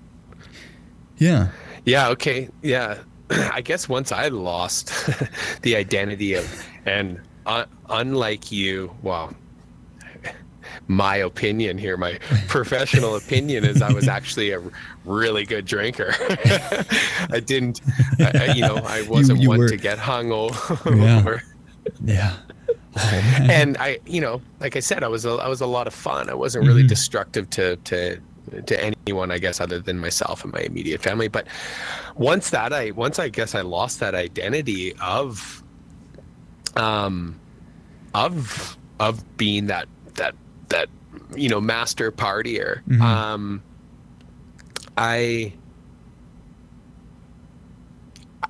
[1.18, 1.48] yeah,
[1.86, 2.50] Yeah, okay.
[2.62, 2.98] Yeah.
[3.32, 4.92] I guess once I lost
[5.62, 9.34] the identity of, and uh, unlike you, well,
[10.88, 12.18] my opinion here, my
[12.48, 14.62] professional opinion is I was actually a
[15.06, 16.14] really good drinker.
[17.30, 17.82] I didn't,
[18.20, 21.42] I, you know, I wasn't you one were- to get hungover.
[22.06, 22.38] Yeah.
[22.38, 22.38] yeah.
[22.96, 23.00] Oh
[23.50, 25.94] and I, you know, like I said, I was a, I was a lot of
[25.96, 26.30] fun.
[26.30, 26.90] I wasn't really Mhm.
[26.90, 28.20] destructive to to
[28.66, 31.28] to anyone, I guess, other than myself and my immediate family.
[31.28, 31.48] But
[32.16, 35.64] once that I once I guess I lost that identity of
[36.76, 37.40] um
[38.14, 40.36] of of being that that
[40.70, 40.90] that
[41.36, 42.84] you know master partier.
[42.88, 43.02] Mhm.
[43.02, 43.64] Um
[44.98, 45.54] I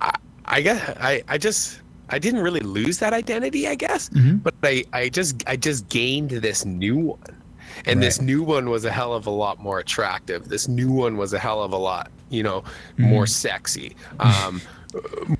[0.01, 0.11] I,
[0.45, 4.43] I guess I, I just I didn't really lose that identity, I guess, Mhm.
[4.43, 7.40] but I, I just I just gained this new one.
[7.85, 10.49] And this new one was a hell of a lot more attractive.
[10.49, 12.63] This new one was a hell of a lot, you know,
[12.97, 14.61] more sexy, um,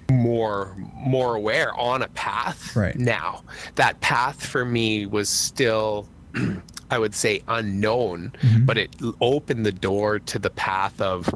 [0.09, 2.75] more more aware on a path.
[2.75, 2.95] Right.
[2.97, 3.43] Now,
[3.75, 6.07] that path for me was still
[6.91, 8.65] I would say unknown, Mhm.
[8.65, 8.89] but it
[9.21, 11.33] opened the door to the path of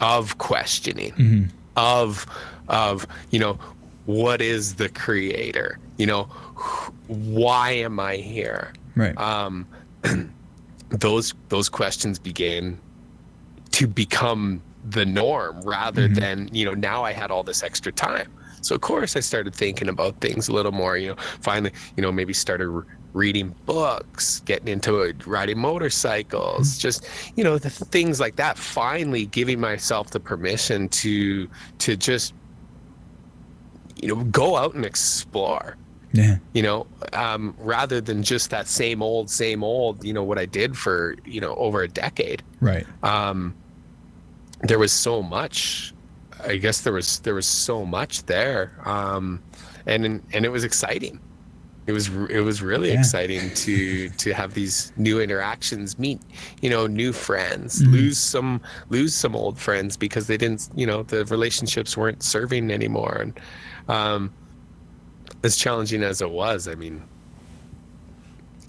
[0.00, 1.48] of questioning Mhm.
[1.76, 2.26] of
[2.68, 3.58] of you know
[4.06, 6.24] what is the creator you know
[6.56, 9.16] wh- why am i here Right.
[9.18, 9.66] um
[10.90, 12.78] those those questions began
[13.72, 14.60] to become
[14.90, 16.14] the norm rather Mhm.
[16.16, 18.30] than you know now i had all this extra time.
[18.62, 22.02] So of course i started thinking about things a little more you know finally you
[22.02, 27.70] know maybe started re- reading books getting into it, riding motorcycles just you know the
[27.70, 32.34] things like that finally giving myself the permission to to just
[34.02, 35.76] you know go out and explore
[36.12, 36.36] yeah.
[36.52, 40.46] you know um, rather than just that same old same old you know what i
[40.46, 42.86] did for you know over a decade Right.
[43.02, 43.54] um,
[44.62, 45.94] there was so much
[46.46, 49.42] i guess there was there was so much there um,
[49.86, 51.20] and and it was exciting
[51.86, 52.98] it was it was really Yeah.
[53.00, 56.20] exciting to to have these new interactions meet
[56.60, 57.92] you know new friends Mhm.
[57.92, 62.70] lose some lose some old friends because they didn't you know the relationships weren't serving
[62.70, 63.40] anymore and
[63.88, 64.30] um
[65.42, 67.02] as challenging as it was i mean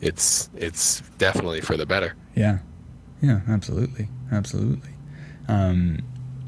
[0.02, 2.60] it's it's definitely for the better Yeah.
[3.22, 4.08] Yeah, absolutely.
[4.32, 4.90] Absolutely.
[5.48, 6.00] Um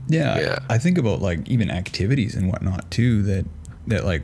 [0.07, 0.59] yeah, Yeah.
[0.69, 3.45] I, I think about like even activities and whatnot too that
[3.87, 4.23] that like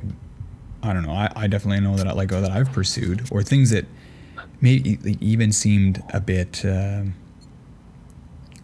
[0.82, 3.70] I don't know, I, I definitely know that I like that I've pursued or things
[3.70, 3.86] that
[4.62, 7.14] maybe even seemed a bit um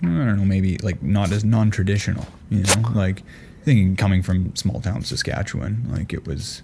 [0.02, 3.22] I don't know, maybe like not as non-traditional, you know, like
[3.64, 6.62] thinking coming from small town Saskatchewan, like it was,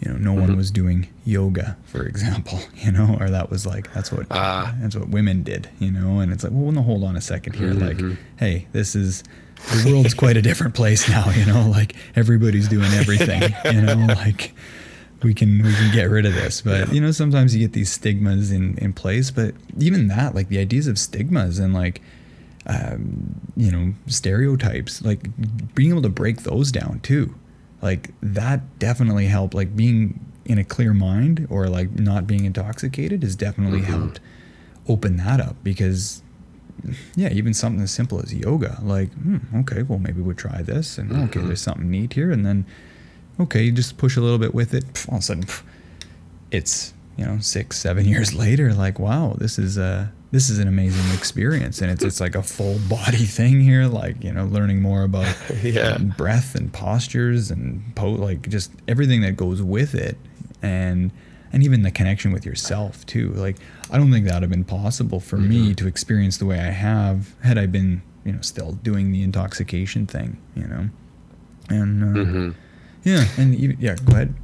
[0.00, 0.56] you know, no one Mhm.
[0.56, 4.74] was doing yoga, for example, you know, or that was like that's what Ah.
[4.80, 7.54] that's what women did, you know, and it's like, well, no, hold on a second
[7.56, 8.16] here, like, Mhm.
[8.36, 9.22] hey, this is
[9.72, 14.06] the world's quite a different place now, you know, like everybody's doing everything, you know,
[14.08, 14.54] like
[15.22, 17.90] we can we can get rid of this but you know sometimes you get these
[17.90, 22.02] stigmas in in place but even that like the ideas of stigmas and like
[22.66, 25.20] um, you know stereotypes like
[25.74, 27.34] being able to break those down too
[27.84, 33.22] like that definitely helped like being in a clear mind or like not being intoxicated
[33.22, 33.84] has definitely Mhm.
[33.94, 34.20] helped
[34.88, 36.22] open that up because
[37.16, 40.98] yeah even something as simple as yoga like hmm, okay well maybe we'll try this
[40.98, 41.46] and okay Mhm.
[41.46, 42.64] there's something neat here and then
[43.40, 45.44] okay you just push a little bit with it all of a sudden
[46.50, 50.66] it's you know six seven years later like wow this is a this is an
[50.66, 54.82] amazing experience and it's it's like a full body thing here like you know learning
[54.82, 55.96] more about Yeah.
[55.98, 60.16] breath and postures and po- like just everything that goes with it
[60.60, 61.12] and
[61.52, 63.56] and even the connection with yourself too like
[63.92, 65.76] i don't think that would have been possible for me Mhm.
[65.76, 70.04] to experience the way i have had i been you know still doing the intoxication
[70.06, 70.88] thing you know
[71.68, 72.50] and uh, hmm
[73.04, 74.34] yeah and even, yeah go ahead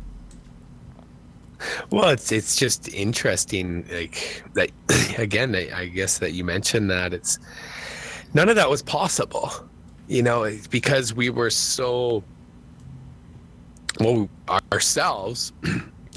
[1.90, 4.70] Well, it's it's just interesting, like that
[5.18, 5.54] again.
[5.54, 7.38] I, I guess that you mentioned that it's
[8.34, 9.52] none of that was possible,
[10.08, 12.22] you know, because we were so
[14.00, 14.28] well
[14.72, 15.52] ourselves.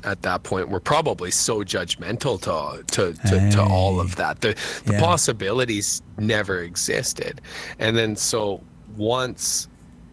[0.05, 4.41] at that point were probably so judgmental to to to, to all of that.
[4.41, 4.99] The the Yeah.
[4.99, 7.41] possibilities never existed,
[7.79, 8.61] and then so
[8.97, 9.67] once.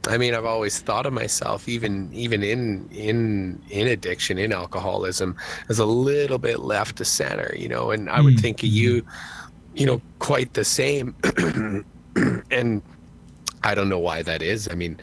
[0.09, 5.37] I mean, I've always thought of myself, even even in in in addiction, in alcoholism,
[5.69, 7.91] as a little bit left to center, you know.
[7.91, 9.03] And I would Mm, think of you,
[9.75, 11.17] you know, quite the same.
[12.51, 12.83] and
[13.63, 14.69] I don't know why that is.
[14.71, 14.99] I mean,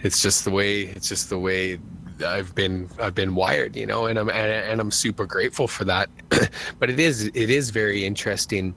[0.00, 1.78] it's just the way it's just the way
[2.26, 5.84] I've been I've been wired, you know, and I'm and, and I'm super grateful for
[5.86, 6.10] that.
[6.78, 8.76] but it is it is very interesting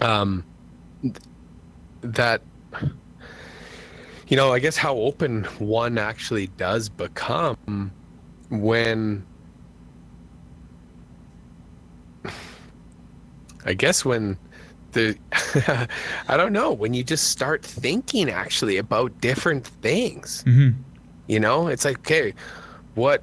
[0.00, 0.46] um
[2.02, 2.42] that
[4.28, 7.92] you know, I guess how open one actually does become
[8.50, 9.24] when
[13.64, 14.36] I guess when
[14.92, 15.16] the
[16.28, 20.42] I don't know, when you just start thinking actually about different things.
[20.42, 20.70] hmm
[21.26, 22.34] You know, it's like, okay,
[22.94, 23.22] what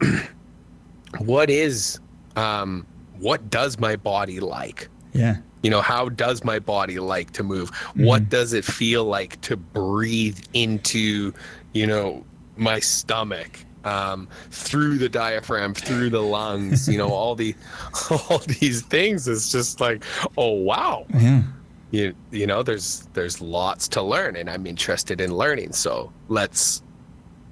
[1.18, 2.00] what is
[2.36, 2.86] um
[3.18, 4.88] what does my body like?
[5.12, 5.36] Yeah.
[5.62, 7.70] You know, how does my body like to move?
[7.94, 11.32] What does it feel like to breathe into,
[11.72, 12.24] you know,
[12.56, 13.64] my stomach?
[13.84, 17.54] Um, through the diaphragm, through the lungs, you know, all the
[18.30, 19.26] all these things.
[19.26, 20.04] It's just like,
[20.36, 21.42] oh wow, Yeah.
[21.90, 26.82] you you know there's there's lots to learn and i'm interested in learning so let's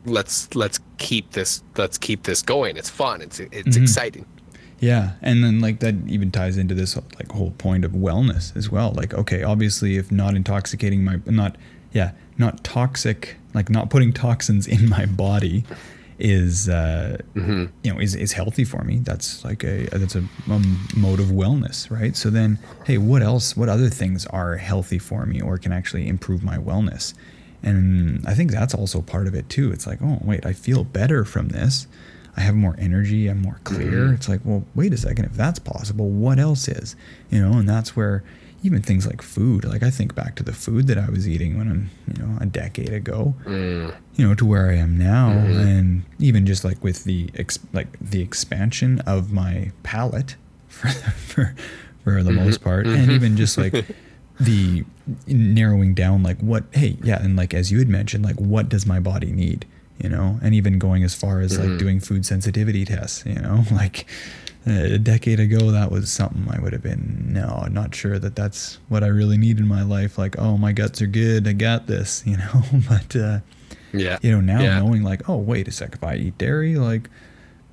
[0.07, 3.83] let's let's keep this let's keep this going it's fun it's it's Mhm.
[3.83, 4.25] exciting
[4.81, 8.71] Yeah, and then like that even ties into this like whole point of wellness as
[8.71, 8.93] well.
[8.93, 11.57] Like, okay, obviously, if not intoxicating my not
[11.93, 15.65] yeah not toxic like not putting toxins in my body
[16.19, 18.99] is uh, hmm you know is, is healthy for me.
[18.99, 22.17] That's like a that's a um, mode of wellness, right?
[22.17, 23.57] So then, hey, what else?
[23.57, 27.15] What other things are healthy for me or can actually improve my wellness?
[27.63, 29.71] And I think that's also part of it too.
[29.73, 31.87] It's like, oh wait, I feel better from this.
[32.37, 33.29] I have more energy.
[33.29, 34.07] I'm more clear.
[34.09, 34.15] Mhm.
[34.15, 35.25] It's like, well, wait a second.
[35.27, 36.97] If that's possible, what else is?
[37.31, 38.23] You know, and that's where
[38.63, 39.65] even things like food.
[39.65, 42.37] Like I think back to the food that I was eating when I'm, you know,
[42.41, 45.61] a decade ago mm, you know to where I am now Mhm.
[45.67, 50.37] and even just like with the ex- like the expansion of my palate
[50.69, 51.55] for for
[52.05, 52.45] for the Mhm.
[52.45, 53.15] most part and Mhm.
[53.15, 53.87] even just like
[54.41, 54.85] the
[55.27, 58.87] narrowing down like what hey yeah and like as you had mentioned like what does
[58.87, 59.65] my body need
[60.03, 61.71] you know and even going as far as Mhm.
[61.71, 64.07] like doing food sensitivity tests you know like
[64.67, 68.79] a decade ago that was something i would have been no not sure that that's
[68.89, 70.19] what i really need in my life.
[70.19, 73.39] Like oh my guts are good i got this you know but uh
[73.93, 74.19] yeah.
[74.23, 74.79] you know now Yeah.
[74.81, 77.09] knowing like oh wait a sec if i eat dairy like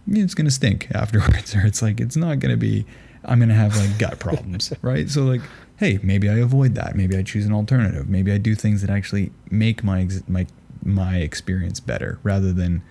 [0.10, 2.86] it's gonna stink afterwards or it's like it's not gonna be
[3.26, 5.10] i'm gonna have like gut problems right?
[5.10, 5.42] So like
[5.78, 6.96] hey maybe i avoid that.
[6.96, 8.08] Maybe i choose an alternative.
[8.10, 10.48] Maybe i do things that actually make my ex- my
[10.88, 12.82] my experience better rather than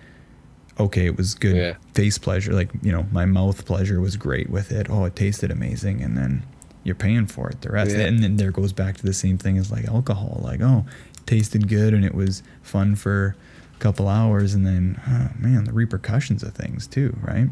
[0.79, 1.75] okay it was good Yeah.
[1.93, 2.53] face pleasure.
[2.53, 4.87] Like you know my mouth pleasure was great with it.
[4.89, 6.01] Oh it tasted amazing.
[6.01, 6.43] And then
[6.83, 7.91] you're paying for it the rest.
[7.95, 8.05] Yeah.
[8.05, 10.39] and then there goes back to the same thing as like alcohol.
[10.43, 10.85] Like oh
[11.17, 13.35] it tasted good and it was fun for
[13.75, 14.53] a couple hours.
[14.53, 17.49] And then oh man the repercussions of things too right?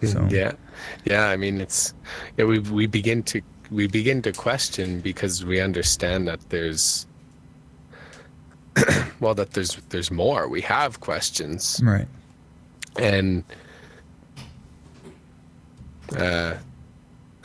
[0.00, 0.52] Mm, so yeah.
[1.04, 1.94] Yeah i mean it's
[2.36, 7.06] yeah we we begin to we begin to question because we understand that there's
[9.20, 12.08] well that there's there's more we have questions right
[12.98, 13.44] and
[16.16, 16.54] uh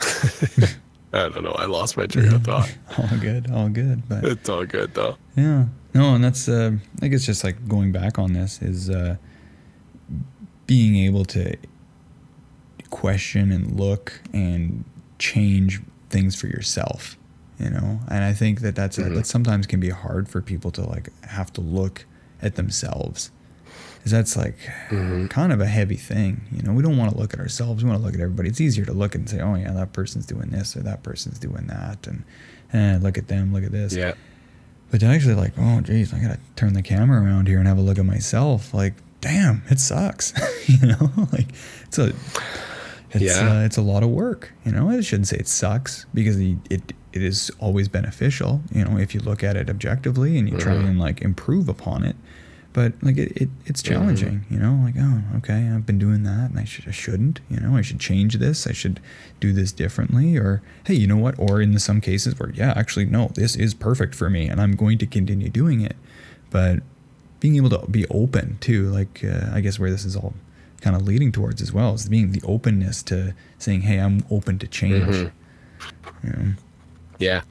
[1.10, 1.52] I don't know.
[1.52, 2.70] I lost my train of thought.
[2.98, 5.16] all good all good but It's all good though.
[5.36, 5.64] Yeah.
[5.94, 9.16] No, and that's uh, I think it's just like going back on this is uh,
[10.66, 11.56] being able to
[12.90, 14.84] question and look and
[15.18, 17.16] change things for yourself,
[17.58, 18.00] you know.
[18.08, 19.14] And I think that that's Mhm.
[19.14, 22.04] that sometimes can be hard for people to like have to look
[22.42, 23.30] at themselves.
[24.02, 24.56] Cuz that's like
[24.90, 25.28] Mhm.
[25.28, 26.72] kind of a heavy thing, you know.
[26.72, 27.82] We don't want to look at ourselves.
[27.82, 28.48] We want to look at everybody.
[28.48, 31.38] It's easier to look and say, "Oh yeah, that person's doing this or that person's
[31.38, 32.22] doing that." And
[32.72, 33.92] eh, look at them, look at this.
[33.94, 34.12] Yeah.
[34.90, 37.76] But to actually like, oh geez, I gotta turn the camera around here and have
[37.78, 38.72] a look at myself.
[38.72, 40.32] Like, damn, it sucks.
[40.68, 41.48] you know, like
[41.86, 42.14] it's a,
[43.12, 43.60] it's Yeah.
[43.60, 44.52] uh, it's a lot of work.
[44.64, 48.62] You know, I shouldn't say it sucks because it it, it is always beneficial.
[48.72, 50.88] You know, if you look at it objectively and you try Mhm.
[50.88, 52.16] and like improve upon it.
[52.74, 53.92] But like it, it it's Mm-hmm.
[53.94, 54.44] challenging.
[54.50, 57.40] You know, like oh okay, I've been doing that and I should I shouldn't.
[57.50, 58.66] You know, I should change this.
[58.66, 59.00] I should
[59.40, 60.36] do this differently.
[60.36, 61.34] Or hey, you know what?
[61.38, 64.76] Or in some cases where yeah, actually no, this is perfect for me and I'm
[64.76, 65.96] going to continue doing it.
[66.50, 66.80] But
[67.40, 70.34] being able to be open too, like uh, I guess where this is all
[70.80, 74.58] kind of leading towards as well, is being the openness to saying, hey, I'm open
[74.60, 75.14] to change.
[75.14, 75.32] Mhm.
[76.22, 76.52] You know?
[77.18, 77.42] Yeah.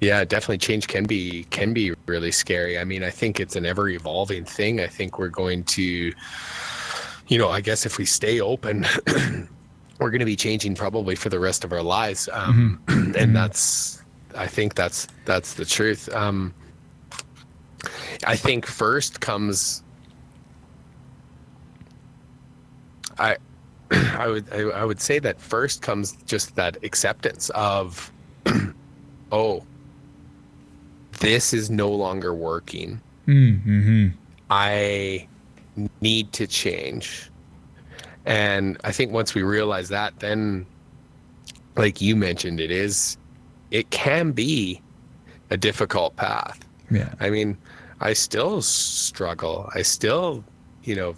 [0.00, 2.78] Yeah, definitely change can be can be really scary.
[2.78, 4.80] I mean, I think it's an ever evolving thing.
[4.80, 6.12] I think we're going to
[7.28, 8.86] you know, I guess if we stay open,
[9.98, 12.28] we're going to be changing probably for the rest of our lives.
[12.32, 13.14] Um, mm-hmm.
[13.18, 14.02] and that's
[14.36, 16.08] I think that's that's the truth.
[16.14, 16.54] Um,
[18.26, 19.82] I think first comes
[23.18, 23.36] I
[23.90, 28.12] I would I, would say that first comes just that acceptance of
[29.32, 29.64] oh
[31.20, 33.00] this is no longer working.
[33.26, 34.08] Mm-hmm.
[34.50, 35.28] I
[36.00, 37.30] need to change.
[38.24, 40.66] And I think once we realize that, then,
[41.76, 43.16] like you mentioned, it is,
[43.70, 44.80] it can be
[45.50, 46.58] a difficult path.
[46.90, 47.12] Yeah.
[47.20, 47.56] I mean,
[48.00, 49.68] I still struggle.
[49.74, 50.44] I still,
[50.84, 51.14] you know,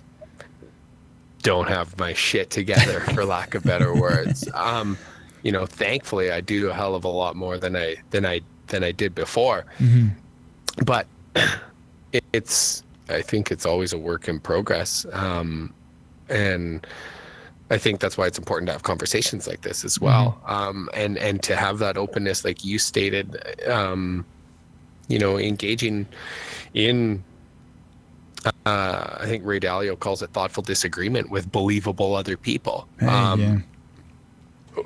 [1.43, 4.49] don't have my shit together, for lack of better words.
[4.55, 4.99] Um,
[5.43, 8.41] you know, thankfully, I do a hell of a lot more than I than I
[8.67, 9.65] than I did before.
[9.79, 10.09] Mm-hmm.
[10.85, 11.07] But
[12.13, 15.07] it, it's I think it's always a work in progress.
[15.13, 15.75] Um,
[16.29, 16.87] and
[17.71, 20.41] I think that's why it's important to have conversations like this as well.
[20.43, 20.53] Mm-hmm.
[20.53, 23.37] Um, and, and to have that openness, like you stated,
[23.69, 24.25] um,
[25.09, 26.07] you know, engaging
[26.75, 27.23] in,
[28.67, 32.89] uh, I think Ray Dalio calls it thoughtful disagreement with believable other people.
[32.99, 33.59] Hey, um, yeah.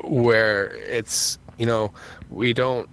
[0.02, 1.92] Where it's, you know,
[2.30, 2.88] we don't,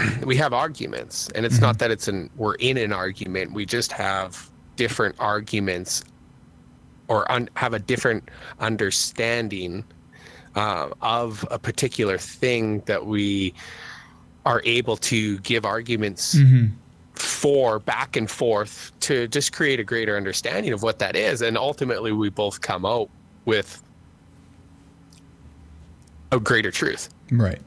[0.24, 1.64] we have arguments and it's mm-hmm.
[1.64, 6.04] not that it's an we're in an argument we just have different arguments
[7.08, 8.28] or un- have a different
[8.60, 9.84] understanding
[10.54, 13.52] uh, of a particular thing that we
[14.46, 16.66] are able to give arguments mm-hmm.
[17.20, 21.42] For back and forth to just create a greater understanding of what that is.
[21.42, 23.08] And ultimately we both come out
[23.44, 23.82] with
[26.32, 27.08] a greater truth.
[27.30, 27.60] Right.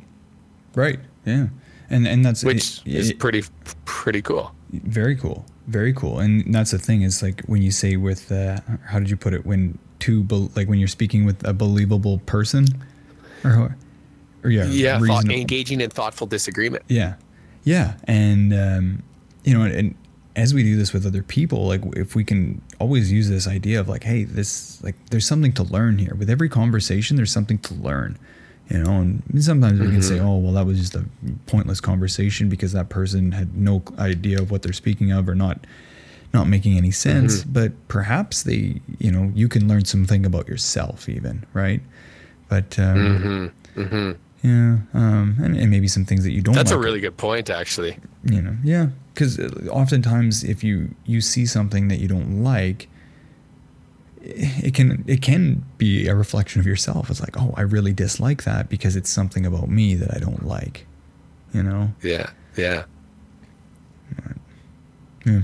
[0.76, 1.00] Right.
[1.26, 1.48] Yeah.
[1.90, 3.44] And and that's which it, is pretty
[3.86, 4.54] pretty cool.
[4.72, 5.46] Very cool.
[5.68, 6.20] Very cool.
[6.20, 9.34] And that's the thing is like when you say with uh, how did you put
[9.34, 9.46] it?
[9.46, 12.66] When two be- like when you're speaking with a believable person?
[13.44, 13.76] Or
[14.44, 16.84] or yeah yeah thought, engaging in thoughtful disagreement.
[16.88, 17.16] Yeah.
[17.64, 17.94] Yeah.
[18.06, 19.04] And um,
[19.44, 19.96] you know and
[20.36, 23.80] as we do this with other people like if we can always use this idea
[23.80, 27.58] of like hey this like there's something to learn here with every conversation there's something
[27.60, 28.18] to learn
[28.70, 29.96] you know and sometimes we mm-hmm.
[29.96, 30.28] can say mm-hmm.
[30.28, 31.06] oh well that was just a
[31.46, 35.66] pointless conversation because that person had no idea of what they're speaking of or not
[36.34, 37.54] not making any sense mm-hmm.
[37.54, 41.82] but perhaps they you know you can learn something about yourself even right
[42.50, 43.82] but um, mm-hmm.
[43.82, 44.48] mm-hmm.
[44.48, 46.80] yeah um, and, and, maybe some things that you don't that's like.
[46.80, 51.88] a really good point actually you know yeah because oftentimes if you you see something
[51.88, 52.88] that you don't like
[54.24, 57.10] it can it can be a reflection of yourself.
[57.10, 60.46] It's like, oh, I really dislike that because it's something about me that I don't
[60.46, 60.88] like.
[61.54, 61.92] You know?
[62.02, 62.30] Yeah.
[62.56, 62.86] Yeah.
[65.26, 65.42] Yeah.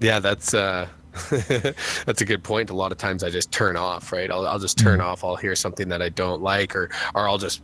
[0.00, 0.88] Yeah, that's uh
[1.30, 2.70] that's a good point.
[2.70, 4.30] A lot of times I just turn off, right?
[4.30, 5.04] I'll, I'll just turn mm.
[5.04, 5.22] off.
[5.22, 7.62] I'll hear something that I don't like, or or I'll just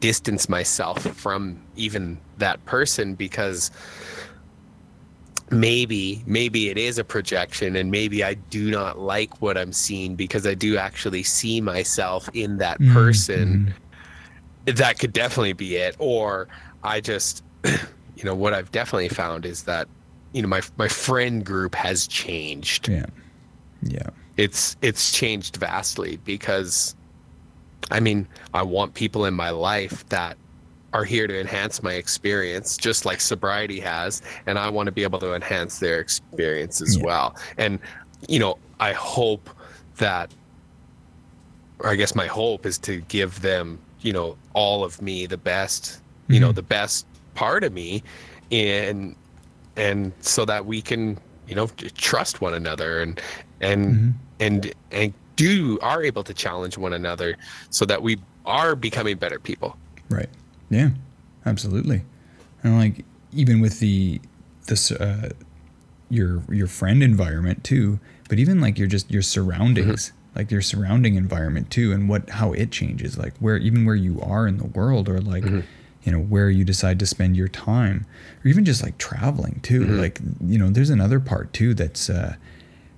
[0.00, 3.70] distance myself from even that person because
[5.50, 10.16] maybe maybe it is a projection and maybe i do not like what i'm seeing
[10.16, 12.94] because i do actually see myself in that mm-hmm.
[12.94, 13.48] person
[14.66, 14.74] mm-hmm.
[14.74, 16.48] that could definitely be it or
[16.82, 19.86] i just you know what i've definitely found is that
[20.32, 23.06] you know my my friend group has changed yeah
[23.82, 26.96] yeah it's it's changed vastly because
[27.90, 30.38] i mean i want people in my life that
[30.94, 35.02] are here to enhance my experience, just like sobriety has, and I want to be
[35.02, 37.04] able to enhance their experience as yeah.
[37.04, 37.36] well.
[37.58, 37.80] And
[38.28, 39.50] you know, I hope
[39.96, 40.32] that,
[41.80, 45.36] or I guess my hope is to give them, you know, all of me, the
[45.36, 46.44] best, you mm-hmm.
[46.44, 48.02] know, the best part of me,
[48.52, 49.16] and
[49.76, 51.18] and so that we can,
[51.48, 51.66] you know,
[51.96, 53.20] trust one another and
[53.60, 54.10] and mm-hmm.
[54.38, 57.36] and and do are able to challenge one another
[57.70, 58.16] so that we
[58.46, 59.76] are becoming better people.
[60.08, 60.28] Right.
[60.74, 60.90] Yeah,
[61.46, 62.02] absolutely.
[62.62, 64.20] And like even with the
[64.66, 65.30] this uh,
[66.10, 70.38] your your friend environment too, but even like your just your surroundings, mm-hmm.
[70.38, 74.20] like your surrounding environment too, and what how it changes, like where even where you
[74.20, 75.44] are in the world, or like.
[75.44, 75.60] Mm-hmm.
[76.06, 78.04] You know where you decide to spend your time,
[78.44, 79.86] or even just like traveling too.
[79.86, 80.00] Mm-hmm.
[80.00, 82.36] Like you know, there's another part too that's uh,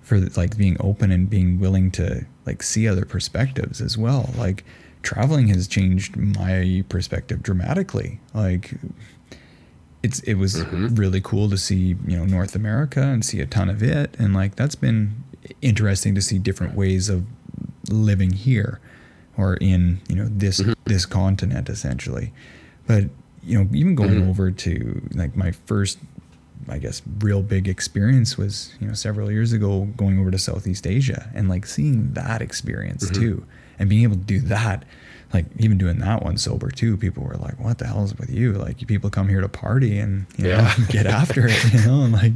[0.00, 4.30] for like being open and being willing to like see other perspectives as well.
[4.36, 4.64] Like
[5.07, 8.18] traveling has changed my perspective dramatically.
[8.34, 8.72] Like
[10.02, 10.96] it's it was mm-hmm.
[10.96, 14.34] really cool to see, you know, North America and see a ton of it and
[14.34, 15.22] like that's been
[15.62, 17.24] interesting to see different ways of
[17.88, 18.80] living here
[19.38, 20.72] or in, you know, this mm-hmm.
[20.86, 22.32] this continent essentially.
[22.88, 23.04] But
[23.44, 24.28] you know, even going mm-hmm.
[24.28, 26.00] over to like my first,
[26.68, 30.84] I guess, real big experience was, you know, several years ago going over to Southeast
[30.84, 33.22] Asia and like seeing that experience mm-hmm.
[33.22, 33.46] too
[33.78, 34.84] and being able to do that
[35.32, 38.30] like even doing that one sober too, people were like, "What the hell is with
[38.30, 42.02] you?" Like people come here to party and you know get after it, you know,
[42.02, 42.32] and like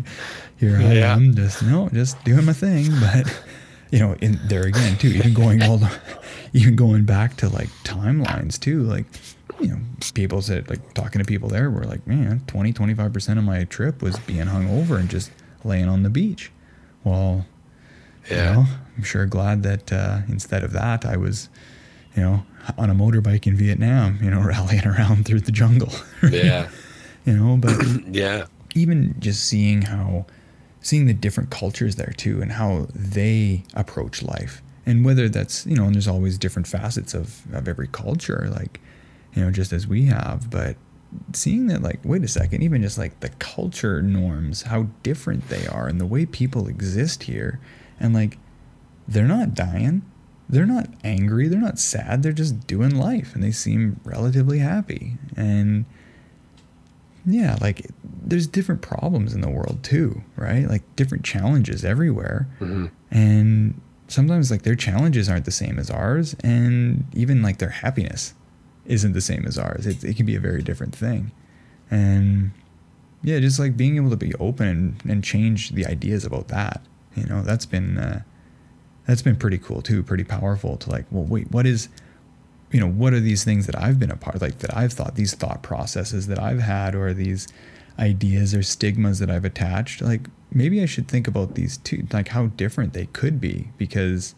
[0.59, 1.14] here I yeah.
[1.14, 2.91] am, just no, just doing my thing.
[3.01, 3.43] But
[3.91, 5.91] you know, in there again too, even going all the,
[6.53, 9.07] even going back to like timelines too, like
[9.61, 9.78] you know,
[10.14, 13.64] people said like talking to people there were like, man, 20, 25 percent of my
[13.64, 15.30] trip was being hung over and just
[15.64, 16.51] laying on the beach.
[17.05, 17.47] Well,
[18.28, 18.66] yeah, you know,
[19.01, 21.49] I'm sure glad that uh, instead of that, I was,
[22.15, 22.45] you know,
[22.77, 25.91] on a motorbike in Vietnam, you know, rallying around through the jungle.
[26.31, 26.69] Yeah.
[27.25, 28.45] you know, but yeah,
[28.75, 30.27] even just seeing how,
[30.83, 35.77] seeing the different cultures there too, and how they approach life, and whether that's you
[35.77, 38.83] know, and there's always different facets of of every culture, like,
[39.35, 40.77] you know, just as we have, but
[41.33, 45.67] seeing that like wait a second even just like the culture norms how different they
[45.67, 47.59] are and the way people exist here
[47.99, 48.39] and like
[49.11, 50.03] they're not dying
[50.51, 55.17] they're not angry, they're not sad, they're just doing life and they seem relatively happy.
[55.37, 55.85] And
[57.25, 60.69] yeah, like there's different problems in the world too, right?
[60.69, 62.49] Like different challenges everywhere.
[62.59, 62.87] Mm-hmm.
[63.13, 68.35] And sometimes like their challenges aren't the same as ours and even like their happiness
[68.87, 69.87] isn't the same as ours.
[69.87, 71.31] It, it can be a very different thing.
[71.93, 72.51] And
[73.23, 76.83] yeah, just like being able to be open and, and change the ideas about that,
[77.15, 78.23] you know, that's been, uh,
[79.11, 81.89] that's been pretty cool too, pretty powerful to like, well, wait, what is,
[82.71, 85.17] you know, what are these things that I've been a part, like that I've thought,
[85.17, 87.49] these thought processes that I've had, or these
[87.99, 90.01] ideas or stigmas that I've attached?
[90.01, 94.37] Like, maybe I should think about these two, like how different they could be, because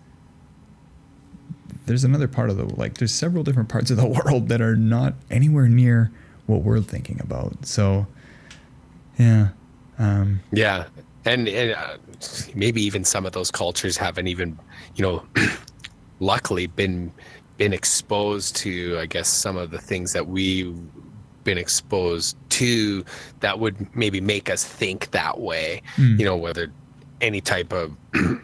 [1.85, 4.75] there's another part of the, like, there's several different parts of the world that are
[4.75, 6.11] not anywhere near
[6.47, 7.66] what we're thinking about.
[7.66, 8.07] So,
[9.18, 9.49] yeah.
[9.99, 10.87] Um, yeah
[11.25, 11.97] and, and uh,
[12.55, 14.59] maybe even some of those cultures haven't even
[14.95, 15.25] you know
[16.20, 17.12] luckily been
[17.59, 20.77] been exposed to i guess some of the things that we've
[21.45, 23.05] been exposed to
[23.41, 26.18] that would maybe make us think that way mm.
[26.18, 26.73] you know whether
[27.20, 27.97] any type of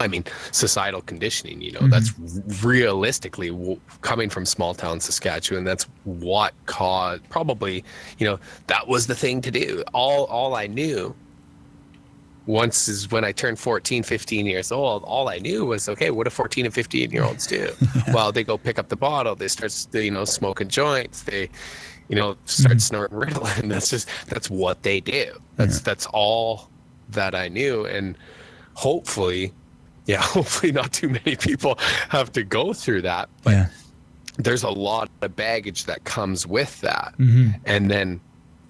[0.00, 1.90] I mean, societal conditioning, you know, mm-hmm.
[1.90, 5.64] that's realistically w- coming from small town Saskatchewan.
[5.64, 7.84] That's what caused probably,
[8.18, 9.82] you know, that was the thing to do.
[9.92, 11.14] All, all I knew
[12.46, 16.24] once is when I turned 14, 15 years old, all I knew was, okay, what
[16.24, 17.70] do 14 and 15 year olds do?
[18.12, 21.48] Well, they go pick up the bottle, they start, you know, smoking joints, they,
[22.08, 22.78] you know, start mm-hmm.
[22.78, 23.68] snorting Ritalin.
[23.68, 25.32] That's just, that's what they do.
[25.56, 25.82] That's, yeah.
[25.84, 26.68] that's all
[27.10, 27.86] that I knew.
[27.86, 28.16] And
[28.74, 29.52] hopefully,
[30.06, 31.78] yeah, hopefully not too many people
[32.10, 33.28] have to go through that.
[33.42, 33.66] But yeah.
[34.36, 37.14] there's a lot of baggage that comes with that.
[37.18, 37.50] Mm-hmm.
[37.64, 38.20] And then,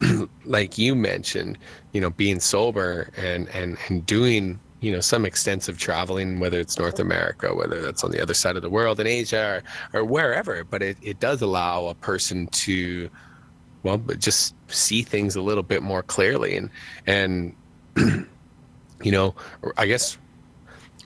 [0.44, 1.58] like you mentioned,
[1.92, 6.78] you know, being sober and and and doing you know some extensive traveling, whether it's
[6.78, 10.04] North America, whether that's on the other side of the world in Asia or, or
[10.04, 13.08] wherever, but it, it does allow a person to
[13.82, 16.70] well but just see things a little bit more clearly and
[17.06, 17.54] and
[19.02, 19.34] you know
[19.76, 20.18] I guess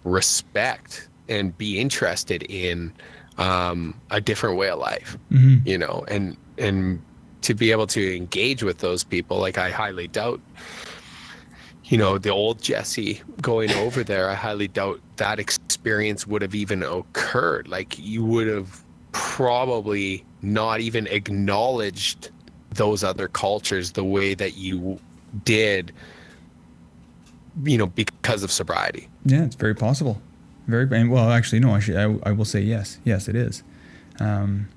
[0.05, 2.93] respect and be interested in
[3.37, 5.67] um, a different way of life, mm-hmm.
[5.67, 7.01] you know, and and
[7.43, 10.41] to be able to engage with those people like i highly doubt
[11.85, 16.55] you know the old jesse going over there i highly doubt that experience would have
[16.55, 17.69] even occurred.
[17.69, 18.83] Like you would have
[19.13, 22.31] probably not even acknowledged
[22.71, 24.99] those other cultures the way that you
[25.45, 25.93] did
[27.65, 29.09] you know because of sobriety.
[29.25, 30.21] Yeah it's very possible.
[30.67, 32.99] Very well actually no actually I, I will say yes.
[33.05, 33.63] Yes it is.
[34.21, 34.69] Um,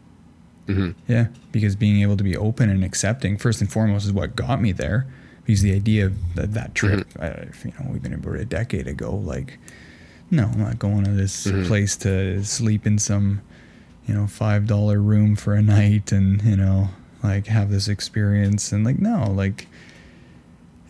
[0.67, 0.91] Mm-hmm.
[1.11, 4.61] Yeah, because being able to be open and accepting first and foremost is what got
[4.61, 5.07] me there.
[5.45, 7.21] Because the idea of that, that trip, mm-hmm.
[7.21, 9.15] uh, you know, we've been about a decade ago.
[9.15, 9.57] Like,
[10.29, 11.65] no, I'm not going to this mm-hmm.
[11.67, 13.41] place to sleep in some,
[14.07, 16.89] you know, five dollar room for a night and you know,
[17.23, 19.67] like have this experience and like no, like,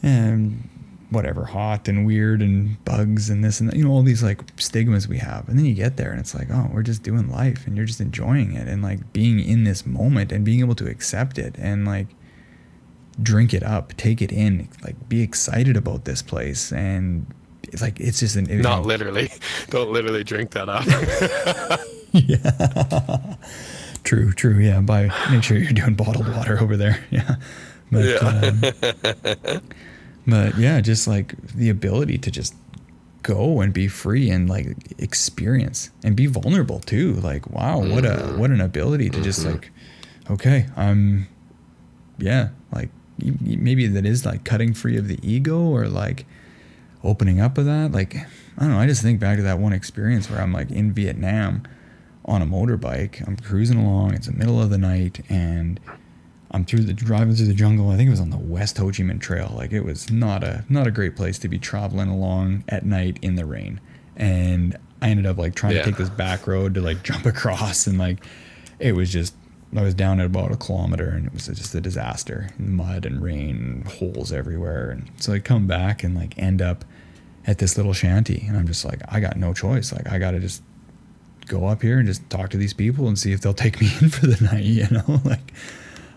[0.04, 0.70] and
[1.12, 4.42] whatever hot and weird and bugs and this and that, you know all these like
[4.58, 5.48] stigmas we have.
[5.48, 7.86] And then you get there and it's like oh we're just doing life and you're
[7.86, 11.56] just enjoying it and like being in this moment and being able to accept it
[11.60, 12.08] and like
[13.22, 16.72] drink it up take it in like be excited about this place.
[16.72, 17.28] And
[17.64, 19.30] it's like it's just an it, not literally.
[19.70, 20.86] Don't literally drink that up.
[22.14, 23.36] Yeah.
[24.04, 24.60] True true.
[24.60, 24.82] Yeah.
[24.82, 27.04] By make sure you're doing bottled water over there.
[27.10, 27.36] Yeah.
[27.92, 28.18] But yeah.
[29.58, 29.62] Um,
[30.28, 32.56] but yeah, just like the ability to just
[33.24, 37.14] go and be free and like experience and be vulnerable too.
[37.16, 38.40] Like, wow, what a mm-hmm.
[38.40, 39.52] what an ability to just mm-hmm.
[39.52, 39.72] like,
[40.30, 41.28] okay, I'm
[42.18, 46.26] yeah, like maybe that is like cutting free of the ego or like
[47.04, 47.92] opening up of that.
[47.92, 48.80] Like, I don't know.
[48.80, 51.64] I just think back to that one experience where I'm like in Vietnam
[52.26, 53.26] on a motorbike.
[53.28, 54.14] I'm cruising along.
[54.14, 55.80] It's the middle of the night and
[56.52, 57.90] I'm through the driving through the jungle.
[57.90, 59.54] I think it was on the West Ho Chi Minh Trail.
[59.56, 63.18] Like it was not a not a great place to be traveling along at night
[63.22, 63.80] in the rain.
[64.18, 65.84] And I ended up like trying yeah.
[65.84, 68.24] to take this back road to like jump across and like
[68.80, 69.36] it was just
[69.76, 72.50] I was down at about a kilometer and it was just a disaster.
[72.58, 74.92] Mud and rain, holes everywhere.
[74.92, 76.84] And so I come back and like end up
[77.48, 79.94] at this little shanty and I'm just like, I got no choice.
[79.94, 80.62] Like I gotta just
[81.48, 83.90] go up here and just talk to these people and see if they'll take me
[84.02, 85.22] in for the night, you know?
[85.26, 85.54] like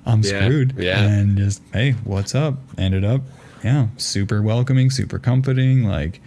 [0.06, 0.74] I'm yeah, screwed.
[0.76, 1.02] Yeah.
[1.02, 2.54] And just, hey, what's up?
[2.76, 3.22] Ended up,
[3.62, 6.20] yeah, super welcoming, super comforting, like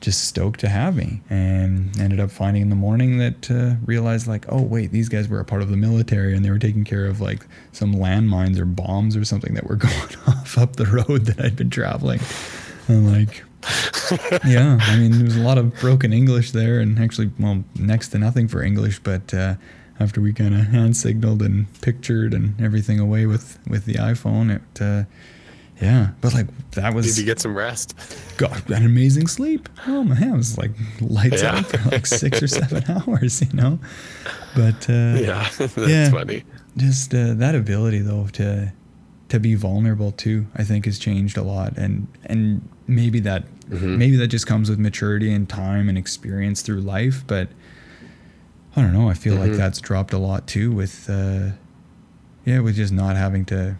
[0.00, 1.20] just stoked to have me.
[1.30, 5.28] And ended up finding in the morning that uh, realized, like, oh, wait, these guys
[5.28, 8.58] were a part of the military and they were taking care of like some landmines
[8.58, 12.20] or bombs or something that were going off up the road that I'd been traveling.
[12.88, 13.42] And like,
[14.46, 18.08] yeah, I mean, there was a lot of broken English there, and actually, well, next
[18.08, 19.54] to nothing for English, but uh,
[19.98, 24.54] after we kind of hand signaled and pictured and everything away with with the iPhone.
[24.54, 25.04] It, uh,
[25.80, 27.06] yeah, but like that was.
[27.06, 27.94] Did you get some rest?
[28.38, 29.68] Got an amazing sleep.
[29.86, 30.70] Oh my, I was like
[31.00, 31.58] lights yeah.
[31.58, 33.78] out for like six or seven hours, you know.
[34.54, 36.44] But uh, yeah, that's yeah, funny.
[36.76, 38.72] Just uh, that ability though to
[39.28, 43.98] to be vulnerable too, I think has changed a lot, and and maybe that mm-hmm.
[43.98, 47.48] maybe that just comes with maturity and time and experience through life, but
[48.76, 49.08] I don't know.
[49.08, 49.48] I feel mm-hmm.
[49.48, 51.52] like that's dropped a lot too with, uh,
[52.44, 53.78] yeah, with just not having to,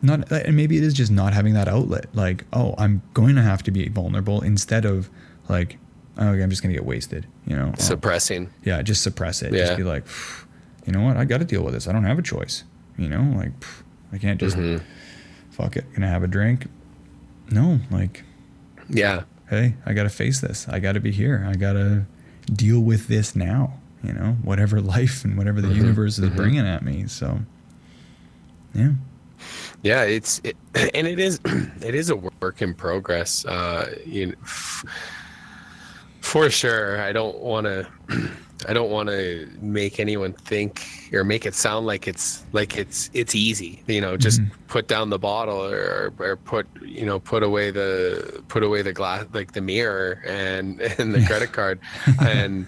[0.00, 2.06] not, and maybe it is just not having that outlet.
[2.14, 5.10] Like, oh, I'm going to have to be vulnerable instead of
[5.48, 5.78] like,
[6.18, 7.74] oh, okay, I'm just going to get wasted, you know?
[7.78, 8.50] Suppressing.
[8.64, 9.52] Yeah, just suppress it.
[9.52, 9.66] Yeah.
[9.66, 10.04] Just be like,
[10.86, 11.16] you know what?
[11.16, 11.86] I got to deal with this.
[11.86, 12.64] I don't have a choice,
[12.96, 13.36] you know?
[13.36, 13.52] Like,
[14.12, 14.84] I can't just, mm-hmm.
[15.50, 16.66] fuck it, gonna have a drink.
[17.50, 18.24] No, like,
[18.88, 19.24] yeah.
[19.50, 20.66] Hey, I got to face this.
[20.68, 21.46] I got to be here.
[21.46, 22.06] I got to
[22.50, 26.36] deal with this now you know, whatever life and whatever the mm-hmm, universe is mm-hmm.
[26.36, 27.06] bringing at me.
[27.06, 27.40] So,
[28.74, 28.92] yeah.
[29.82, 30.56] Yeah, it's it,
[30.94, 33.44] and it is it is a work in progress.
[33.44, 34.84] Uh, you know, f-
[36.20, 37.00] for sure.
[37.00, 37.86] I don't want to
[38.68, 43.10] I don't want to make anyone think or make it sound like it's like it's
[43.12, 43.82] it's easy.
[43.86, 44.54] You know, just mm-hmm.
[44.68, 48.92] put down the bottle or, or put you know put away the put away the
[48.92, 51.80] glass like the mirror and and the credit card
[52.20, 52.66] and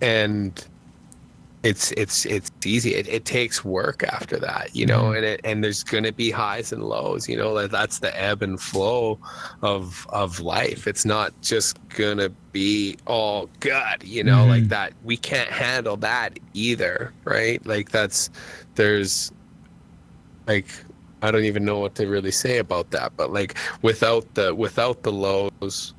[0.00, 0.66] and
[1.64, 2.94] it's it's it's easy.
[2.94, 5.16] It, it takes work after that you know mm-hmm.
[5.16, 8.20] and it, and there's going to be highs and lows you know like that's the
[8.20, 9.18] ebb and flow
[9.62, 10.86] of of life.
[10.86, 14.50] It's not just going to be all good you know mm-hmm.
[14.50, 14.92] like that.
[15.04, 17.64] We can't handle that either right?
[17.66, 18.30] Like that's
[18.74, 19.32] there's
[20.46, 20.68] like
[21.22, 25.02] i don't even know what to really say about that but like without the without
[25.02, 25.94] the lows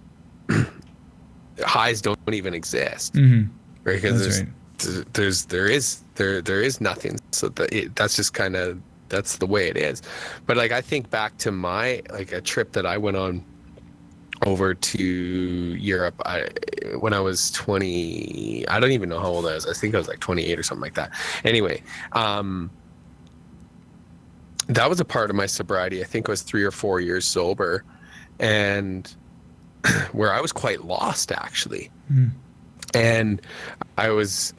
[1.64, 3.14] highs don't even exist.
[3.14, 3.52] Mm-hmm
[3.94, 5.14] because there's, right.
[5.14, 7.20] there's there is there there is nothing.
[7.32, 10.02] So that it, that's just kind of that's the way it is.
[10.46, 13.44] But like i think back to my like a trip that i went on
[14.46, 16.50] over to europe I,
[17.00, 19.66] when i was 20 i don't even know how old i was.
[19.66, 21.12] I think i was like 28 or something like that.
[21.44, 21.82] Anyway
[22.12, 22.70] um
[24.68, 26.02] that was a part of my sobriety.
[26.02, 27.86] I think i was three or four years sober
[28.40, 29.14] and
[30.12, 31.92] where i was quite lost actually.
[32.12, 32.32] Mm
[32.96, 33.42] and
[33.98, 34.54] I was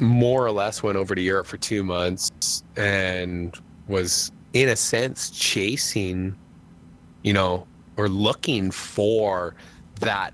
[0.00, 3.54] more or less went over to Europe for two months and
[3.88, 6.36] was in a sense chasing,
[7.22, 9.54] you know, or looking for
[10.00, 10.32] that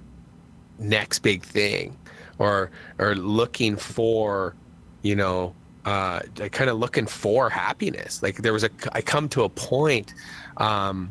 [0.79, 1.97] next big thing
[2.39, 4.55] or or looking for,
[5.01, 5.55] you know,
[5.87, 6.21] uh,
[6.51, 8.23] kind of looking for happiness.
[8.23, 10.13] Like there was a, I come to a point
[10.59, 11.11] um,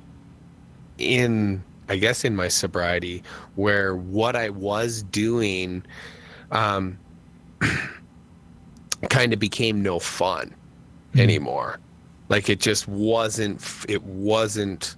[0.98, 3.22] in I guess in my sobriety
[3.56, 5.86] where what I was doing
[6.50, 6.98] um,
[9.10, 11.20] kind of became no fun mm-hmm.
[11.20, 11.80] anymore.
[12.30, 14.96] Like it just wasn't it wasn't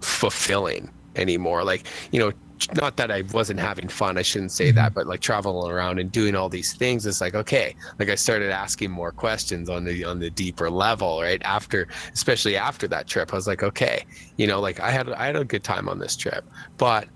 [0.00, 1.64] fulfilling anymore.
[1.64, 2.32] Like, you know,
[2.74, 4.76] not that I wasn't having fun, I shouldn't say mm-hmm.
[4.76, 8.14] that, but like traveling around and doing all these things, it's like okay, like I
[8.14, 11.42] started asking more questions on the on the deeper level, right?
[11.44, 14.04] After, especially after that trip, I was like, okay,
[14.36, 16.44] you know, like I had I had a good time on this trip,
[16.78, 17.08] but,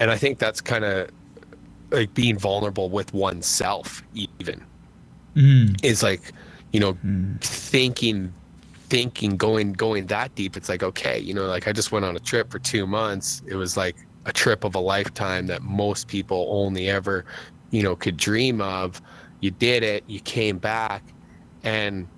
[0.00, 1.10] and I think that's kind of
[1.90, 4.62] like being vulnerable with oneself, even
[5.34, 5.84] mm.
[5.84, 6.32] is like,
[6.72, 7.40] you know, mm.
[7.40, 8.32] thinking
[8.88, 12.16] thinking going going that deep it's like okay you know like i just went on
[12.16, 13.42] a trip for two months.
[13.46, 17.24] It was like a trip of a lifetime that most people only ever
[17.70, 19.00] you know could dream of.
[19.40, 21.02] You did it you came back
[21.62, 22.08] and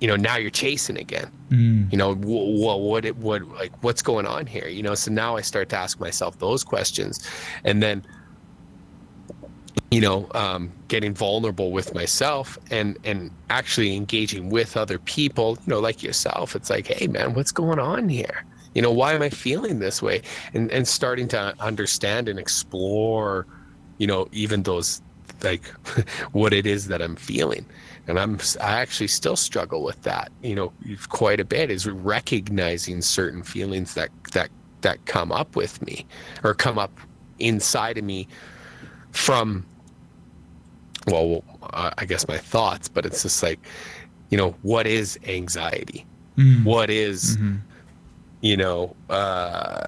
[0.00, 1.30] you know now you're chasing again.
[1.50, 1.92] Mm.
[1.92, 4.68] you know what what it what like what's going on here?
[4.68, 7.28] You know so now i start to ask myself those questions.
[7.64, 8.04] And then
[9.90, 15.70] you know um, getting vulnerable with myself and and actually engaging with other people you
[15.70, 16.56] know like yourself.
[16.56, 18.44] It's like hey man what's going on here?
[18.74, 20.22] You know why am i feeling this way?
[20.52, 23.46] And and starting to understand and explore
[23.98, 25.00] you know even those
[25.42, 25.64] like
[26.32, 27.64] what it is that i'm feeling.
[28.06, 30.72] And i'm i actually still struggle with that you know
[31.08, 34.50] quite a bit is recognizing certain feelings that that
[34.82, 36.04] that come up with me
[36.42, 36.92] or come up
[37.38, 38.28] inside of me
[39.14, 39.64] from
[41.06, 41.42] well
[41.96, 43.58] i guess my thoughts but it's just like
[44.30, 46.04] you know what is anxiety
[46.36, 46.64] Mm.
[46.64, 47.60] what is Mhm.
[48.40, 49.86] you know uh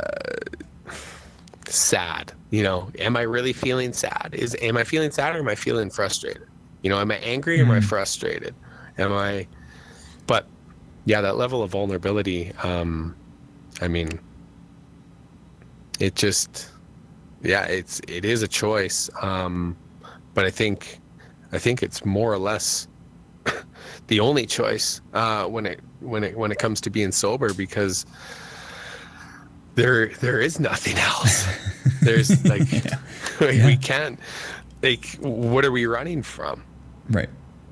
[1.66, 5.48] sad you know am i really feeling sad is am i feeling sad or am
[5.48, 6.46] i feeling frustrated
[6.82, 7.84] you know am i angry or am i Mhm.
[7.84, 8.54] frustrated
[8.98, 9.46] am i
[10.28, 10.46] but
[11.04, 13.16] yeah that level of vulnerability um
[13.80, 14.20] i mean
[15.98, 16.68] it just
[17.46, 19.76] yeah it's it is a choice um
[20.34, 21.00] but i think
[21.52, 22.88] i think it's more or less
[24.08, 28.04] the only choice uh when it when it when it comes to being sober because
[29.74, 31.46] there there is nothing else
[32.02, 32.98] there's like, Yeah.
[33.40, 33.66] like Yeah.
[33.66, 34.18] we can't
[34.82, 36.62] like what are we running from
[37.10, 37.28] Right.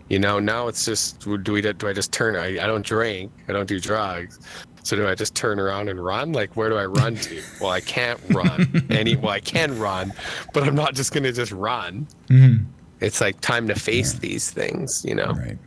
[0.09, 3.33] you know now it's just do we do i just turn i, I don't drink
[3.49, 4.39] i don't do drugs
[4.85, 7.71] so do i just turn around and run like where do i run to well
[7.73, 10.13] i can't run any well i can run
[10.53, 12.67] but i'm not just gonna just run Mhm.
[13.01, 15.59] it's like time to face these things you know Right.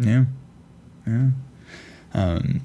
[0.00, 0.24] Yeah.
[1.06, 1.30] Yeah.
[2.14, 2.60] Um,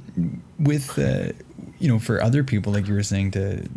[0.60, 1.32] with uh,
[1.80, 3.68] you know, for other people, like you were saying, to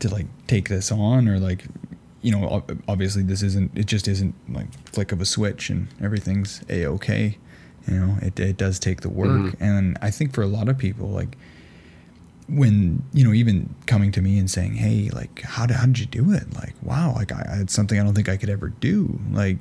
[0.00, 1.64] to like take this on, or like,
[2.22, 3.70] you know, obviously this isn't.
[3.76, 7.38] It just isn't like flick of a switch and everything's a okay.
[7.88, 9.56] You know, it it does take the work, Mhm.
[9.60, 11.36] and I think for a lot of people, like
[12.48, 15.98] when you know even coming to me and saying hey like how did, how did
[15.98, 16.54] you do it?
[16.54, 19.18] Like wow like I, it's something i don't think i could ever do.
[19.32, 19.58] Like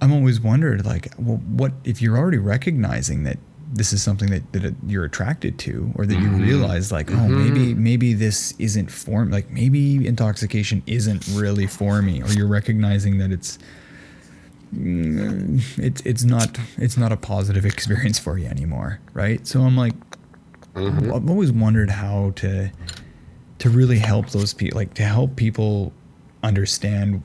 [0.00, 3.38] i'm always wondered like well what if you're already recognizing that
[3.74, 6.42] this is something that, that you're attracted to or that you mm-hmm.
[6.42, 7.54] realize like oh mm-hmm.
[7.54, 13.16] maybe maybe this isn't for like maybe intoxication isn't really for me or you're recognizing
[13.18, 13.58] that it's
[14.74, 19.46] it's it's not it's not a positive experience for you anymore right?
[19.46, 19.94] So i'm like
[20.74, 22.70] i've always wondered how to
[23.58, 25.92] to really help those people like to help people
[26.42, 27.22] understand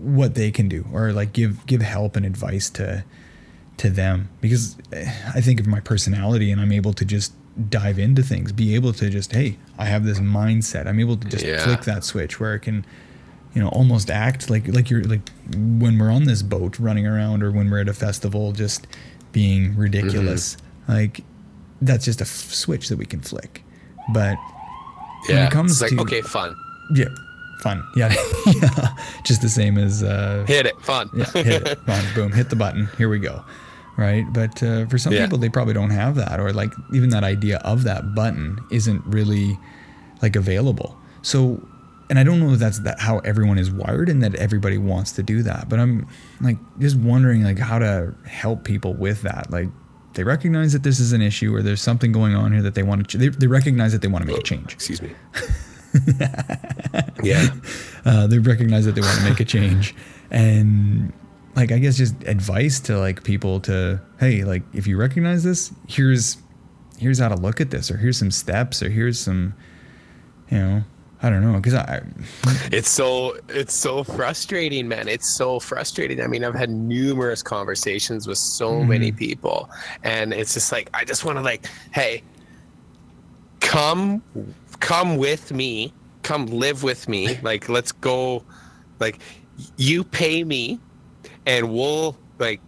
[0.00, 3.04] what they can do or like give give help and advice to
[3.78, 4.28] to them.
[4.40, 7.32] Because eh, i think of my personality and i'm able to just
[7.68, 10.86] dive into things be able to just hey i have this mindset.
[10.86, 11.62] I'm able to just Yeah.
[11.64, 12.84] flick that switch where I can
[13.54, 15.20] you know almost act like like you're like
[15.56, 18.86] when we're on this boat running around or when we're at a festival just
[19.32, 20.56] being ridiculous
[20.88, 21.20] like
[21.80, 23.62] that's just a f- switch that we can flick.
[24.12, 24.36] But
[25.28, 26.54] when it comes it's like to okay fun.
[26.94, 27.06] Yeah
[27.62, 27.82] fun.
[27.96, 28.12] Yeah.
[28.46, 28.94] Yeah.
[29.24, 31.08] Just the same as uh hit it fun.
[31.14, 33.44] yeah hit it fun boom hit the button here we go
[33.98, 34.24] right?
[34.32, 35.24] But uh, for some Yeah.
[35.24, 39.04] people they probably don't have that or like even that idea of that button isn't
[39.06, 39.58] really
[40.22, 40.96] like available.
[41.22, 41.60] So
[42.10, 45.12] and i don't know if that's that how everyone is wired and that everybody wants
[45.12, 46.06] to do that but i'm
[46.40, 49.50] like just wondering like how to help people with that.
[49.50, 49.68] Like
[50.14, 52.82] they recognize that this is an issue or there's something going on here that they
[52.82, 54.74] want to ch- they, they recognize that they want to make a change.
[54.74, 55.12] excuse me.
[57.22, 57.48] Yeah.
[58.04, 59.94] Uh, they recognize that they want to make a change.
[60.30, 61.12] And
[61.54, 65.70] like i guess just advice to like people to hey like if you recognize this
[65.86, 66.38] here's
[66.98, 69.52] here's how to look at this or here's some steps or here's some
[70.50, 70.82] you know
[71.22, 72.02] i don't know because i
[72.72, 75.08] it's so it's so frustrating man.
[75.08, 76.20] It's so frustrating.
[76.20, 78.88] I mean i've had numerous conversations with so mm-hmm.
[78.88, 79.70] many people
[80.02, 82.22] and it's just like i just want to like hey
[83.60, 84.22] come
[84.80, 85.92] come with me
[86.22, 87.38] come live with me.
[87.42, 88.44] Like let's go
[89.00, 89.18] like
[89.76, 90.78] you pay me
[91.46, 92.60] and we'll like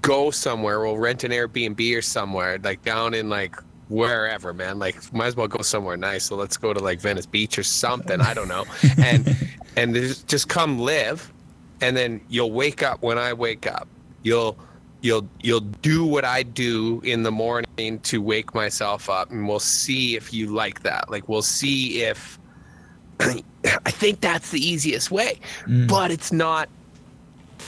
[0.00, 0.80] go somewhere.
[0.80, 3.56] We'll rent an airbnb or somewhere like down in like
[3.88, 4.78] wherever man.
[4.78, 6.24] Like might as well go somewhere nice.
[6.24, 8.20] So let's go to like venice beach or something.
[8.20, 8.64] I don't know.
[8.98, 9.36] And
[9.76, 11.32] and just just come live
[11.80, 13.88] and then you'll wake up when i wake up.
[14.22, 14.56] You'll
[15.02, 19.58] you'll you'll do what i do in the morning to wake myself up and we'll
[19.58, 21.10] see if you like that.
[21.10, 22.38] Like we'll see if
[23.20, 25.40] i think that's the easiest way.
[25.66, 26.68] But it's not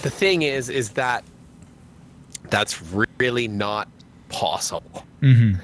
[0.02, 1.24] the thing is is that
[2.50, 2.80] that's
[3.18, 3.88] really not
[4.28, 5.04] possible.
[5.22, 5.58] Mhm.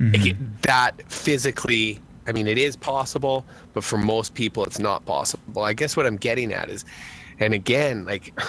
[0.00, 3.44] Like, it- that physically i mean it is possible
[3.74, 6.84] but for most people it's not possible i guess what i'm getting at is
[7.40, 8.32] and again like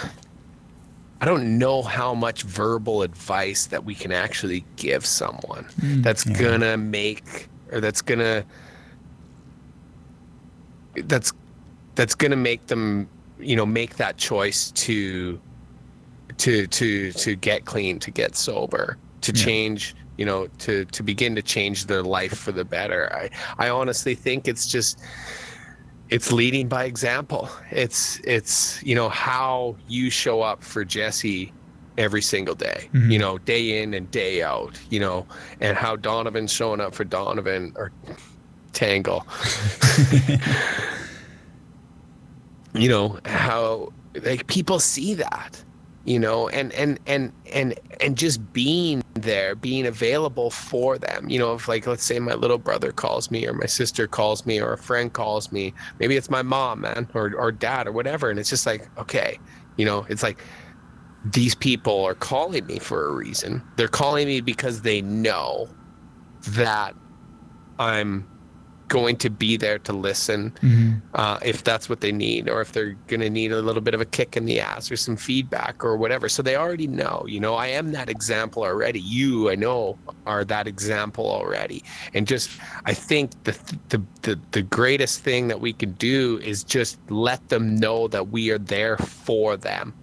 [1.22, 6.24] I don't know how much verbal advice that we can actually give someone Mm, that's
[6.24, 6.38] yeah.
[6.40, 8.42] gonna make or that's gonna
[11.04, 11.32] that's
[11.94, 15.38] that's gonna make them you know make that choice to
[16.38, 19.44] to to to get clean to get sober to Yeah.
[19.44, 23.02] change you know to to begin to change their life for the better.
[23.22, 23.24] I
[23.64, 25.00] i honestly think it's just
[26.10, 27.48] it's leading by example.
[27.70, 31.52] It's it's you know how you show up for jesse
[31.98, 33.10] every single day Mhm.
[33.12, 35.26] you know day in and day out you know
[35.60, 37.90] and how donovan's showing up for donovan or
[38.72, 39.26] tangle.
[42.74, 43.92] You know how
[44.22, 45.62] like people see that
[46.04, 51.28] you know and and and and and just being there being available for them.
[51.28, 54.46] You know if like let's say my little brother calls me or my sister calls
[54.46, 57.92] me or a friend calls me maybe it's my mom man or or dad or
[57.92, 59.38] whatever and it's just like okay
[59.76, 60.42] you know it's like
[61.24, 63.62] these people are calling me for a reason.
[63.76, 65.68] They're calling me because they know
[66.48, 66.94] that
[67.78, 68.26] i'm
[68.90, 71.00] going to be there to listen Mhm.
[71.14, 73.94] uh, if that's what they need, or if they're going to need a little bit
[73.94, 76.28] of a kick in the ass or some feedback or whatever.
[76.28, 78.98] So they already know, you know, I am that example already.
[79.00, 81.84] You, I know, are that example already.
[82.14, 82.50] And just,
[82.84, 83.56] I think the,
[83.90, 88.28] the, the, the greatest thing that we can do is just let them know that
[88.30, 89.94] we are there for them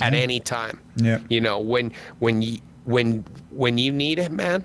[0.00, 0.20] at Yeah.
[0.20, 1.18] any time Yeah.
[1.28, 4.64] you know when when you when when you need it man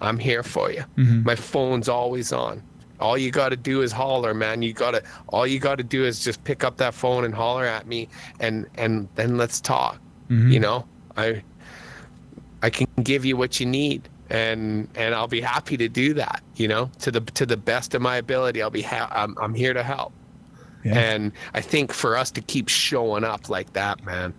[0.00, 1.24] i'm here for you Mhm.
[1.24, 2.62] my phone's always on
[3.00, 5.84] all you got to do is holler man you got to all you got to
[5.84, 8.08] do is just pick up that phone and holler at me
[8.40, 9.98] and and then let's talk
[10.30, 10.52] Mhm.
[10.52, 10.84] you know
[11.16, 11.42] i
[12.62, 16.42] i can give you what you need and and i'll be happy to do that
[16.56, 19.54] you know to the to the best of my ability i'll be ha- i'm, I'm
[19.54, 20.12] here to help
[20.82, 20.98] Yeah.
[20.98, 24.32] and I think for us to keep showing up like that, man,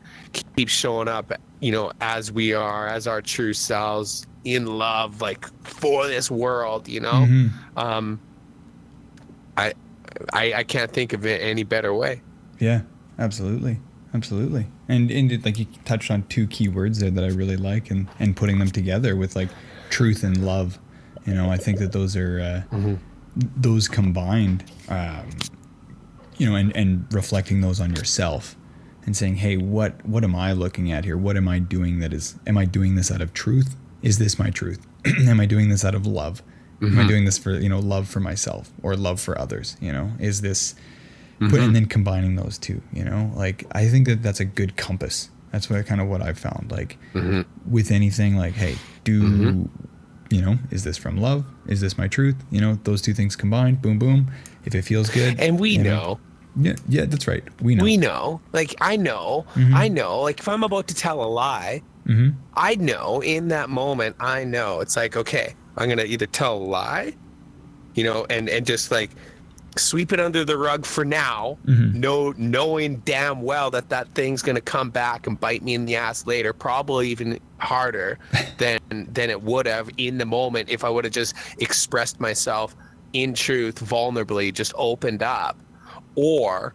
[0.55, 1.31] keep showing up,
[1.61, 6.87] you know, as we are, as our true selves in love, like for this world,
[6.89, 7.51] you know, Mhm.
[7.77, 8.19] um,
[9.57, 9.73] I,
[10.33, 12.21] I, I can't think of it any better way.
[12.59, 12.81] Yeah,
[13.19, 13.79] absolutely,
[14.13, 14.67] absolutely.
[14.89, 17.89] And and it, like you touched on two key words there that I really like,
[17.91, 19.49] and and putting them together with like
[19.89, 20.79] truth and love.
[21.25, 22.95] You know, I think that those are uh,
[23.55, 24.63] those combined.
[24.89, 25.29] Um,
[26.37, 28.55] you know, and and reflecting those on yourself,
[29.05, 31.17] and saying, hey, what what am I looking at here?
[31.17, 32.35] What am I doing that is?
[32.47, 33.75] Am I doing this out of truth?
[34.01, 34.85] Is this my truth?
[35.05, 36.41] am I doing this out of love?
[36.81, 37.07] Am I mm-hmm.
[37.07, 39.77] doing this for you know love for myself or love for others?
[39.79, 40.75] You know, is this
[41.41, 41.63] put mm-hmm.
[41.63, 45.31] and then combining those two you know like i think that that's a good compass
[45.51, 47.41] that's what kind of what i've found like mm-hmm.
[47.71, 49.67] with anything like hey do
[50.29, 53.35] you know is this from love is this my truth you know those two things
[53.35, 54.31] combined boom boom
[54.65, 56.19] if it feels good And we you know,
[56.55, 57.43] yeah yeah that's right.
[57.61, 57.83] We know.
[57.83, 61.81] We know, like I know, I know, like if I'm about to tell a lie,
[62.05, 64.81] hmm I know in that moment, I know.
[64.81, 67.13] It's like, okay, I'm gonna either tell a lie,
[67.95, 69.11] you know, and and just like
[69.77, 71.93] sweep it under the rug for now, Mhm.
[71.93, 75.95] know knowing damn well that that thing's gonna come back and bite me in the
[75.95, 78.19] ass later, probably even harder
[78.57, 82.75] than than it would have in the moment if I would have just expressed myself
[83.13, 85.57] in truth, vulnerably, just opened up,
[86.15, 86.73] or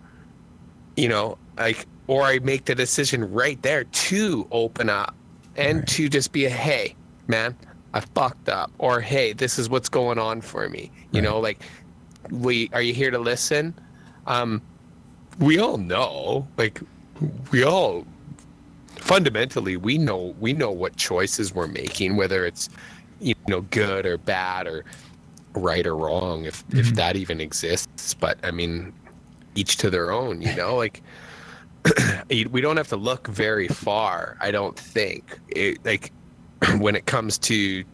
[0.96, 5.14] you know, like, or I make the decision right there to open up
[5.56, 5.86] and Right.
[5.88, 6.94] to just be a hey,
[7.28, 7.54] man,
[7.92, 10.90] I fucked up, or hey, this is what's going on for me.
[11.12, 11.24] You Right.
[11.28, 11.62] know, like,
[12.30, 13.74] we are you here to listen?
[14.26, 14.62] Um,
[15.38, 16.80] we all know, like,
[17.52, 18.06] we all
[18.98, 22.68] fundamentally we know we know what choices we're making, whether it's
[23.20, 24.84] you know good or bad or
[25.54, 26.96] right or wrong, if if Mhm.
[26.96, 28.14] that even exists.
[28.14, 28.92] But I mean,
[29.56, 31.02] each to their own, you know, like
[32.28, 34.36] we don't have to look very far.
[34.40, 36.12] I don't think it, like
[36.78, 37.84] when it comes to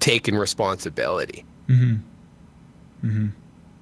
[0.00, 1.44] taking responsibility.
[1.68, 1.96] Mm-hmm.
[3.06, 3.26] Mm-hmm.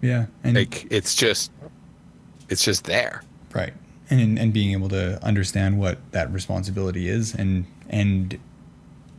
[0.02, 1.50] yeah and Like it's just
[2.48, 3.22] it's just there.
[3.54, 3.72] Right.
[4.10, 8.38] And and being able to understand what that responsibility is and and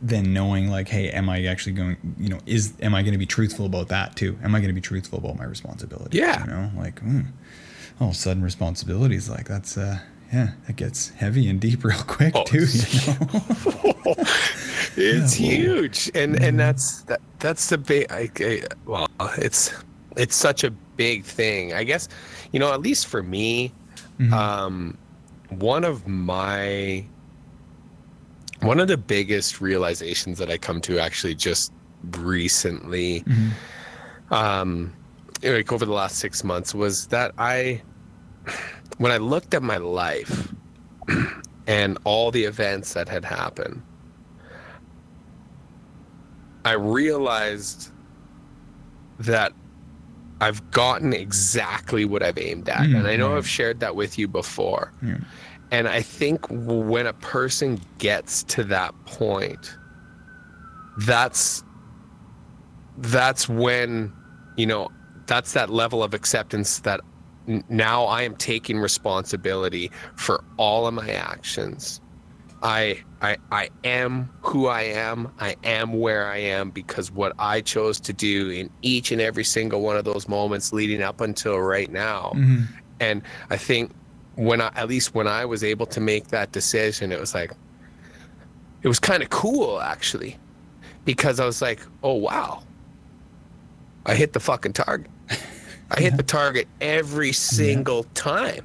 [0.00, 3.26] then knowing like, hey, am I actually going you know, is am I gonna be
[3.26, 4.38] truthful about that too?
[4.42, 6.18] Am I gonna be truthful about my responsibility?
[6.18, 6.44] Yeah.
[6.44, 7.26] You know, like mm,
[8.00, 9.98] all of a sudden responsibilities like that's uh
[10.32, 14.14] yeah, that gets heavy and deep real quick Oh, too, you know.
[14.96, 19.72] it's Yeah, huge and and that's that, that's the big I, I, well it's
[20.16, 22.08] it's such a big thing i guess
[22.52, 23.72] you know at least for me
[24.18, 24.32] Mhm.
[24.32, 24.98] um
[25.50, 27.04] one of my
[28.60, 31.72] one of the biggest realizations that i come to actually just
[32.18, 33.50] recently Mhm.
[34.32, 34.92] um
[35.42, 37.80] like over the last six months was that i
[38.98, 40.52] when i looked at my life
[41.66, 43.82] and all the events that had happened,
[46.64, 47.90] I realized
[49.20, 49.52] that
[50.40, 52.80] I've gotten exactly what I've aimed at.
[52.86, 53.36] Mm, and I know.
[53.36, 54.92] I've shared that with you before.
[55.02, 55.16] Yeah.
[55.70, 59.76] And I think when a person gets to that point,
[60.98, 61.62] that's
[62.98, 64.12] that's when,
[64.56, 64.88] you know,
[65.26, 67.00] that's that level of acceptance that
[67.68, 72.00] now I am taking responsibility for all of my actions.
[72.62, 75.32] I I I am who I am.
[75.38, 79.44] I am where I am because what I chose to do in each and every
[79.44, 82.32] single one of those moments leading up until right now.
[82.34, 82.66] Mhm.
[83.00, 83.92] And I think
[84.38, 87.50] when I at least when I was able to make that decision, it was like
[88.82, 90.36] it was kind of cool actually.
[91.04, 92.62] Because I was like, oh wow.
[94.06, 95.10] I hit the fucking target.
[95.90, 98.64] I hit the target every single time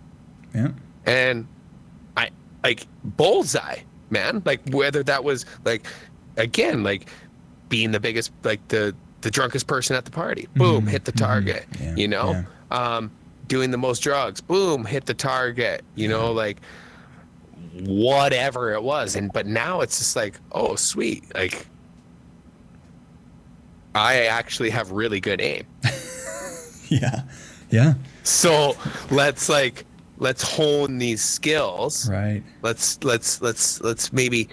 [0.53, 0.69] Yeah.
[1.05, 1.47] and
[2.15, 2.30] I
[2.63, 4.41] like bullseye, man.
[4.45, 5.88] Like whether that was like
[6.38, 7.09] again, like
[7.69, 11.13] being the biggest, like the the drunkest person at the party, boom, Mhm, hit the
[11.13, 11.65] mhm, target.
[11.82, 13.09] yeah, you know, um,
[13.47, 15.83] doing the most drugs, boom, hit the target.
[15.95, 16.59] You know, like
[17.81, 21.67] whatever it was, and but now it's just like, oh, sweet, like.
[23.95, 25.65] I actually have really good aim.
[26.89, 27.23] Yeah.
[27.71, 27.93] Yeah.
[28.23, 28.75] So
[29.09, 29.85] let's like
[30.17, 32.43] let's hone these skills Right.
[32.61, 34.47] let's let's let's let's maybe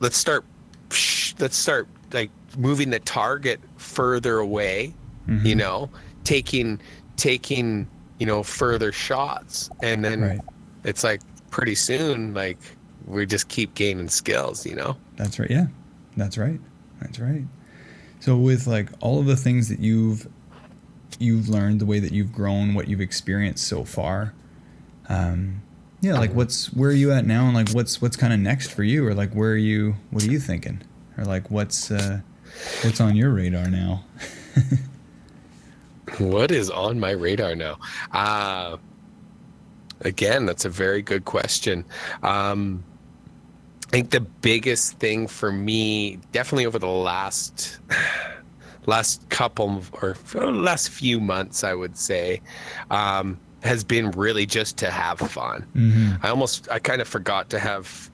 [0.00, 0.46] let's start
[1.38, 4.94] let's start like moving the target further away
[5.28, 5.44] Mhm.
[5.44, 5.90] you know
[6.24, 6.80] taking
[7.16, 7.86] taking
[8.18, 10.40] you know further shots and then Right.
[10.84, 12.58] it's like pretty soon like
[13.06, 15.50] we just keep gaining skills you know That's right.
[15.50, 15.66] Yeah.
[16.16, 16.60] That's right.
[17.00, 17.44] That's right.
[18.20, 20.26] So with like all of the things that you've
[21.20, 24.34] you've learned, the way that you've grown, what you've experienced so far,
[25.08, 25.62] um,
[26.00, 28.72] yeah, like what's where are you at now, and like what's what's kind of next
[28.72, 29.94] for you, or like where are you?
[30.10, 30.82] What are you thinking,
[31.16, 32.20] or like what's uh,
[32.82, 34.04] what's on your radar now?
[36.18, 37.78] what is on my radar now
[38.12, 38.76] uh
[40.02, 41.84] again that's a very good question
[42.22, 42.82] um
[43.88, 47.78] I think the biggest thing for me, definitely over the last
[48.86, 52.42] last couple or last few months, I would say,
[52.90, 55.62] um, has been really just to have fun.
[55.72, 58.10] hmm I almost, I kind of forgot to have,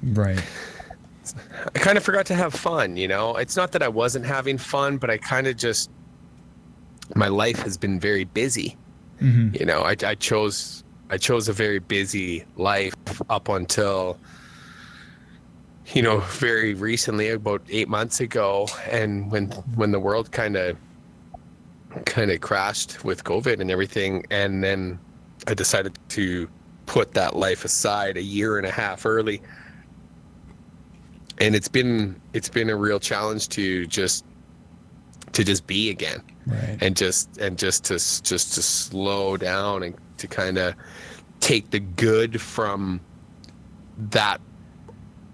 [0.00, 0.40] Right.
[1.74, 2.96] I kind of forgot to have fun.
[2.96, 5.90] You know, it's not that I wasn't having fun, but I kind of just,
[7.14, 8.76] my life has been very busy.
[9.18, 12.94] hmm You know, I, I chose, I chose a very busy life
[13.30, 14.18] up until
[15.94, 19.46] you know very recently about eight months ago and when
[19.76, 20.76] when the world kind of
[22.04, 24.98] kind of crashed with covid and everything and then
[25.46, 26.48] i decided to
[26.86, 29.40] put that life aside a year and a half early
[31.38, 34.24] and it's been it's been a real challenge to just
[35.32, 36.78] to just be again Right.
[36.80, 40.74] and just and just to just to slow down and to kind of
[41.40, 43.00] take the good from
[44.10, 44.40] that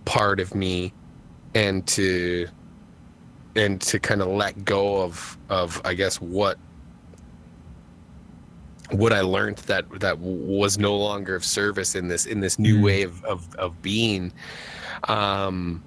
[0.05, 0.93] part of me
[1.55, 2.49] and to
[3.55, 6.57] and to kind of let go of of I guess what
[8.91, 12.79] what I learned that that was no longer of service in this in this new
[12.79, 12.83] Mm.
[12.83, 14.33] way of of, of being
[15.09, 15.83] um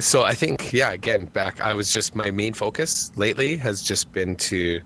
[0.00, 4.12] so I think yeah again back I was just my main focus lately has just
[4.12, 4.80] been to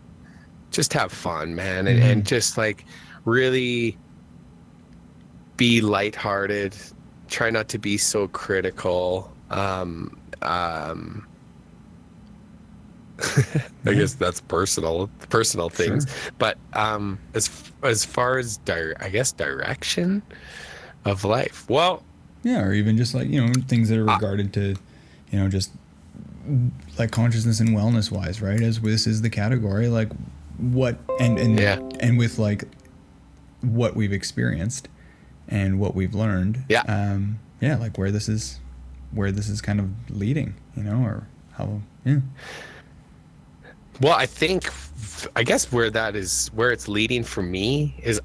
[0.70, 2.86] just have fun man and, and just like
[3.24, 4.00] really
[5.56, 6.76] be lighthearted
[7.28, 11.26] try not to be so critical um um
[13.86, 16.06] I guess that's personal personal things
[16.38, 20.22] but um as as far as di- I guess direction
[21.04, 22.06] of life well
[22.42, 24.76] Yeah, or even just like you know things that are Uh, regarded to,
[25.32, 25.72] you know, just
[26.98, 28.60] like consciousness and wellness wise, right?
[28.62, 30.08] As this is the category, like
[30.58, 31.80] what and and Yeah.
[32.00, 32.64] and with like
[33.62, 34.88] what we've experienced
[35.48, 36.64] and what we've learned.
[36.68, 36.82] Yeah.
[36.82, 37.40] Um.
[37.60, 38.58] Yeah, like where this is,
[39.12, 41.80] where this is kind of leading, you know, or how.
[42.04, 42.18] Yeah.
[44.00, 44.68] Well, I think,
[45.36, 48.20] I guess where that is, where it's leading for me is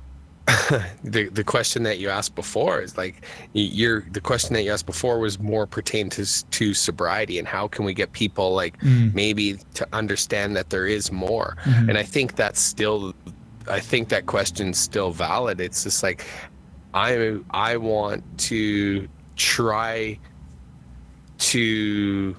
[1.03, 4.85] the the question that you asked before is like you're the question that you asked
[4.85, 9.13] before was more pertained to to sobriety and how can we get people like Mm.
[9.13, 11.89] maybe to understand that there is more Mhm.
[11.89, 13.13] and I think that's still
[13.69, 16.25] I think that question's still valid it's just like
[16.93, 20.17] I I want to try
[21.39, 22.35] to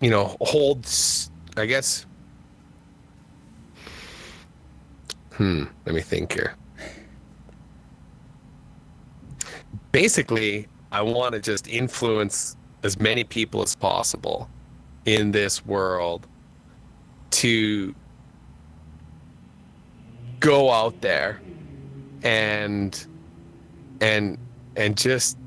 [0.00, 0.86] you know hold
[1.56, 2.06] I guess
[5.40, 5.64] Hmm.
[5.86, 6.54] Let me think here.
[9.90, 14.50] Basically, I want to just influence as many people as possible
[15.06, 16.26] in this world
[17.30, 17.94] to
[20.40, 21.40] go out there
[22.22, 23.06] and
[24.02, 24.36] and
[24.76, 25.38] and just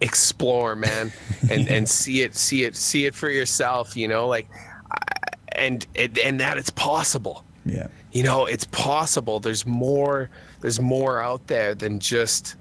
[0.00, 1.12] explore man
[1.48, 4.48] and and see it see it see it for yourself you know like
[5.52, 7.86] and and, and that it's possible Yeah.
[8.12, 10.28] you know it's possible there's more
[10.60, 12.56] there's more out there than just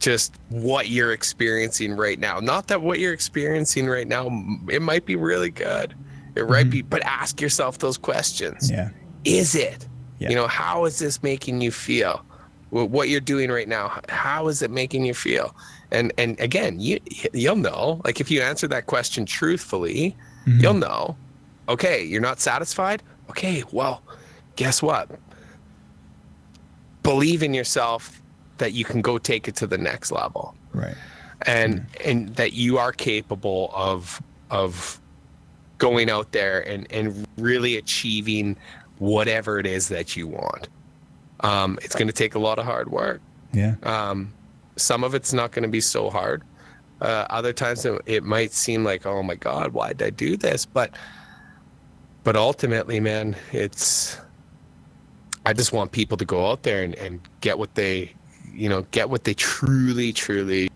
[0.00, 2.40] just what you're experiencing right now.
[2.40, 4.26] Not that what you're experiencing right now
[4.68, 5.94] it might be really good.
[6.34, 8.68] It might be but ask yourself those questions.
[8.70, 8.90] Yeah.
[9.24, 9.86] is it?
[10.18, 10.30] Yeah.
[10.30, 12.24] you know how is this making you feel?
[12.70, 15.54] What you're doing right now how is it making you feel?
[15.92, 16.98] And and again you
[17.32, 18.00] you'll know.
[18.04, 20.16] Like if you answer that question truthfully
[20.48, 20.60] Mhm.
[20.62, 21.16] you'll know.
[21.68, 23.04] Okay you're not satisfied?
[23.30, 24.02] Okay well
[24.62, 25.10] guess what?
[27.02, 28.22] Believe in yourself
[28.58, 30.54] that you can go take it to the next level.
[30.72, 30.94] Right.
[31.46, 35.00] and and that you are capable of of
[35.78, 38.56] going out there and and really achieving
[38.98, 40.68] whatever it is that you want.
[41.40, 43.20] Um, it's going to take a lot of hard work.
[43.52, 43.74] Yeah.
[43.82, 44.32] um,
[44.76, 46.42] some of it's not going to be so hard.
[47.00, 50.36] Uh, other times it, it might seem like oh my god why did i do
[50.36, 50.64] this?
[50.64, 50.94] But
[52.22, 54.16] but ultimately man it's
[55.46, 58.12] i just want people to go out there and, and get what they
[58.52, 60.70] you know get what they truly truly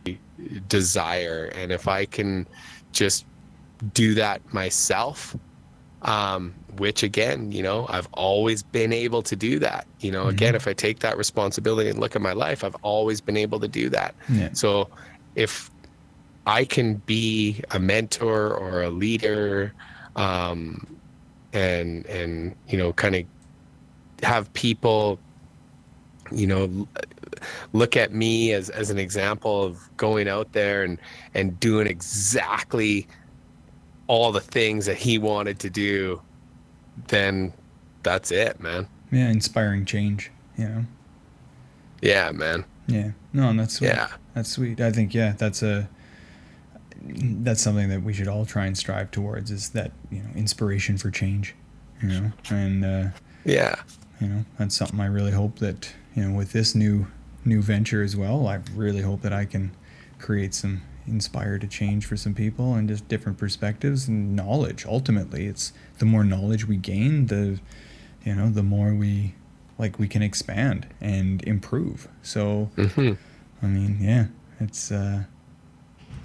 [0.68, 1.50] desire.
[1.54, 2.46] And if i can
[2.92, 3.26] just
[3.92, 5.36] do that myself
[6.02, 9.86] um, which again you know i've always been able to do that.
[10.00, 13.20] You know again if i take that responsibility and look at my life i've always
[13.20, 14.14] been able to do that.
[14.28, 14.50] Yeah.
[14.52, 14.88] so
[15.34, 15.70] if
[16.46, 19.74] I can be a mentor or a leader,
[20.14, 20.86] um,
[21.52, 23.24] and and you know, kind of
[24.22, 25.18] have people,
[26.32, 26.88] you know,
[27.72, 30.98] look at me as as an example of going out there and
[31.34, 33.06] and doing exactly
[34.06, 36.20] all the things that he wanted to do,
[37.08, 37.52] then
[38.02, 38.86] that's it, man.
[39.10, 39.28] Yeah.
[39.28, 40.30] Inspiring change.
[40.56, 40.84] You know.
[42.00, 42.64] Yeah, man.
[42.86, 43.10] Yeah.
[43.32, 43.88] No, and that's sweet.
[43.88, 44.08] Yeah.
[44.34, 44.80] That's sweet.
[44.80, 45.88] I think yeah, that's a
[47.02, 50.98] that's something that we should all try and strive towards is that, you know, inspiration
[50.98, 51.54] for change.
[52.02, 52.32] You know.
[52.50, 53.08] And uh
[53.44, 53.76] Yeah.
[54.20, 57.06] You know, that's something I really hope that, you know, with this new
[57.44, 59.70] new venture as well, I really hope that I can
[60.18, 64.84] create some inspire to change for some people and just different perspectives and knowledge.
[64.84, 67.60] Ultimately, it's the more knowledge we gain, the
[68.24, 69.34] you know, the more we
[69.78, 72.08] like we can expand and improve.
[72.22, 73.12] So hmm
[73.62, 74.26] I mean, yeah,
[74.60, 74.90] it's.
[74.90, 75.24] Uh,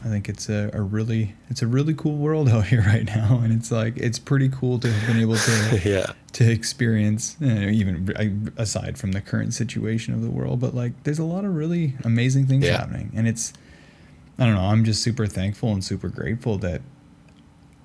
[0.03, 3.39] I think it's a, a really it's a really cool world out here right now,
[3.43, 6.13] and it's like it's pretty cool to have been able to yeah.
[6.33, 10.59] to experience, you know, even aside from the current situation of the world.
[10.59, 12.77] But like, there's a lot of really amazing things Yeah.
[12.77, 13.53] happening, and it's
[14.39, 14.61] I don't know.
[14.61, 16.81] I'm just super thankful and super grateful that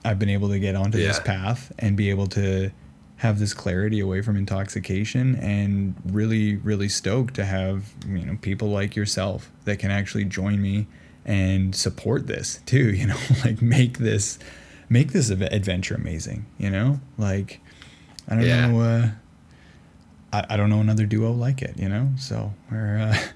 [0.04, 2.70] I've been able to get onto this path and be able to
[3.16, 8.68] have this clarity away from intoxication and really really stoked to have you know people
[8.68, 10.86] like yourself that can actually join me
[11.26, 14.38] and support this too you know like make this
[14.88, 17.60] make this adventure amazing you know like
[18.28, 18.66] i don't Yeah.
[18.68, 19.08] know uh
[20.32, 23.18] I, I don't know another duo like it you know so we're uh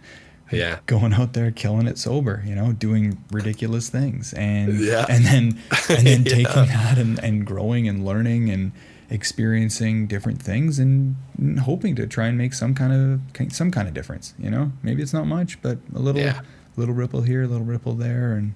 [0.52, 0.80] Yeah.
[0.86, 5.06] going out there killing it sober you know doing ridiculous things and Yeah.
[5.08, 6.32] and then and then Yeah.
[6.34, 8.72] taking that and, and growing and learning and
[9.10, 11.14] experiencing different things and
[11.60, 15.02] hoping to try and make some kind of some kind of difference you know maybe
[15.02, 16.40] it's not much but a little Yeah.
[16.80, 18.54] Little ripple here little ripple there and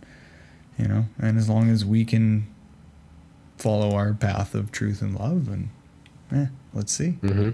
[0.78, 2.46] you know and as long as we can
[3.58, 5.68] follow our path of truth and love and
[6.32, 7.50] eh, let's see hmm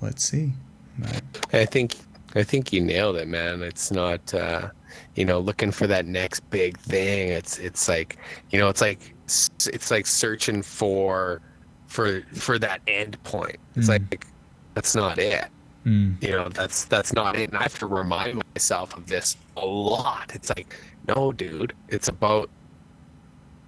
[0.00, 0.52] let's see
[0.98, 1.22] But,
[1.52, 1.94] I think
[2.36, 3.62] I think you nailed it, man.
[3.62, 4.70] It's not uh,
[5.14, 7.28] you know looking for that next big thing.
[7.28, 8.16] It's it's like
[8.50, 11.40] you know it's like it's like searching for
[11.86, 13.58] for for that end point.
[13.76, 13.90] It's Mm.
[14.10, 14.26] like
[14.74, 15.46] that's not it.
[15.84, 17.50] Mm, You know that's that's not it.
[17.50, 20.32] And I have to remind myself of this a lot.
[20.34, 20.74] It's like
[21.08, 21.72] no, dude.
[21.88, 22.48] It's about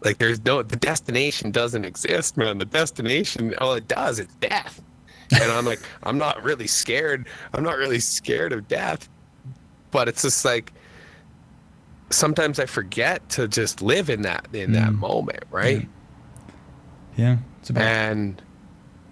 [0.02, 2.58] like there's no the destination doesn't exist, man.
[2.58, 4.80] The destination all it does is death.
[5.32, 7.26] And I'm like, I'm not really scared.
[7.54, 9.08] I'm not really scared of death.
[9.90, 10.72] But it's just like
[12.10, 14.98] sometimes I forget to just live in that in that Mm.
[14.98, 15.88] moment, right?
[17.16, 18.42] yeah it's about And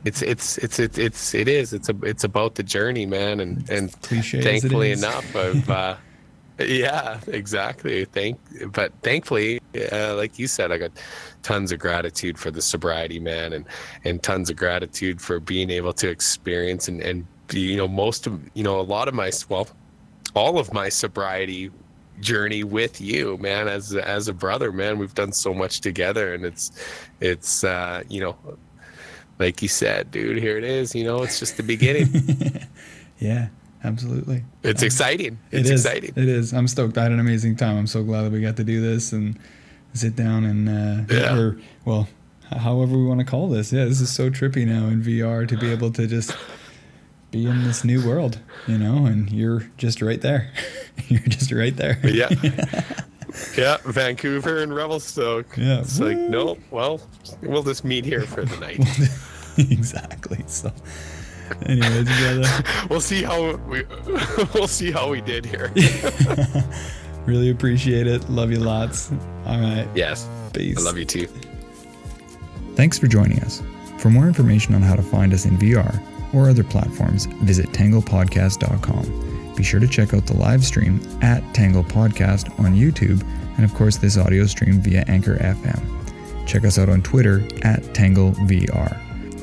[0.05, 3.41] it's it's it's it's it's it is it's a it's about the journey, man.
[3.41, 5.97] And and cliche thankfully enough, I've uh,
[6.59, 8.05] Yeah, exactly.
[8.05, 8.39] Thank,
[8.73, 9.61] but thankfully,
[9.91, 10.93] uh, like you said, I got
[11.43, 13.67] tons of gratitude for the sobriety, man, and
[14.05, 18.27] and tons of gratitude for being able to experience and and be, you know most
[18.27, 19.67] of you know a lot of my well,
[20.35, 21.71] all of my sobriety
[22.21, 23.67] journey with you, man.
[23.67, 26.71] As as a brother, man, we've done so much together, and it's
[27.21, 28.37] it's uh, you know,
[29.39, 30.39] like you said, dude.
[30.39, 30.95] Here it is.
[30.95, 32.09] You know, it's just the beginning.
[33.19, 33.49] yeah.
[33.83, 34.45] Absolutely.
[34.63, 35.39] It's um, exciting.
[35.51, 36.13] It's it is, exciting.
[36.17, 36.55] It is.
[36.55, 36.97] I'm stoked.
[36.97, 37.77] I had an amazing time.
[37.77, 39.39] I'm so glad that we got to do this and
[39.93, 40.69] sit down and,
[41.11, 41.37] uh, yeah.
[41.37, 42.09] or, well,
[42.51, 43.73] however we want to call this.
[43.73, 46.35] Yeah, this is so trippy now in VR to be able to just
[47.31, 50.51] be in this new world, you know, and you're just right there.
[51.09, 51.99] you're just right there.
[52.05, 52.31] Yeah.
[53.57, 55.57] yeah, Vancouver and Revelstoke.
[55.57, 55.81] Yeah.
[55.81, 56.09] It's Woo.
[56.09, 57.01] like, no, well,
[57.43, 58.79] we'll just meet here for the night.
[59.71, 60.43] exactly.
[60.47, 60.73] So,
[61.67, 62.65] Anyways, brother.
[62.89, 63.85] we'll see how we
[64.55, 65.71] we'll see how we did here.
[67.27, 68.29] really appreciate it.
[68.31, 69.11] Love you lots.
[69.47, 69.87] All right.
[69.95, 70.29] Yes.
[70.53, 70.79] Peace.
[70.79, 71.29] I love you too.
[72.77, 73.63] Thanks for joining us.
[73.99, 76.01] For more information on how to find us in VR
[76.35, 79.24] or other platforms, visit tanglepodcast.com.
[79.57, 83.23] Be sure to check out the live stream at Tangle Podcast on YouTube
[83.57, 86.47] and, of course, this audio stream via Anchor FM.
[86.47, 89.01] Check us out on Twitter at Tangle VR.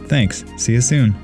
[0.08, 0.44] Thanks.
[0.58, 1.16] See you soon.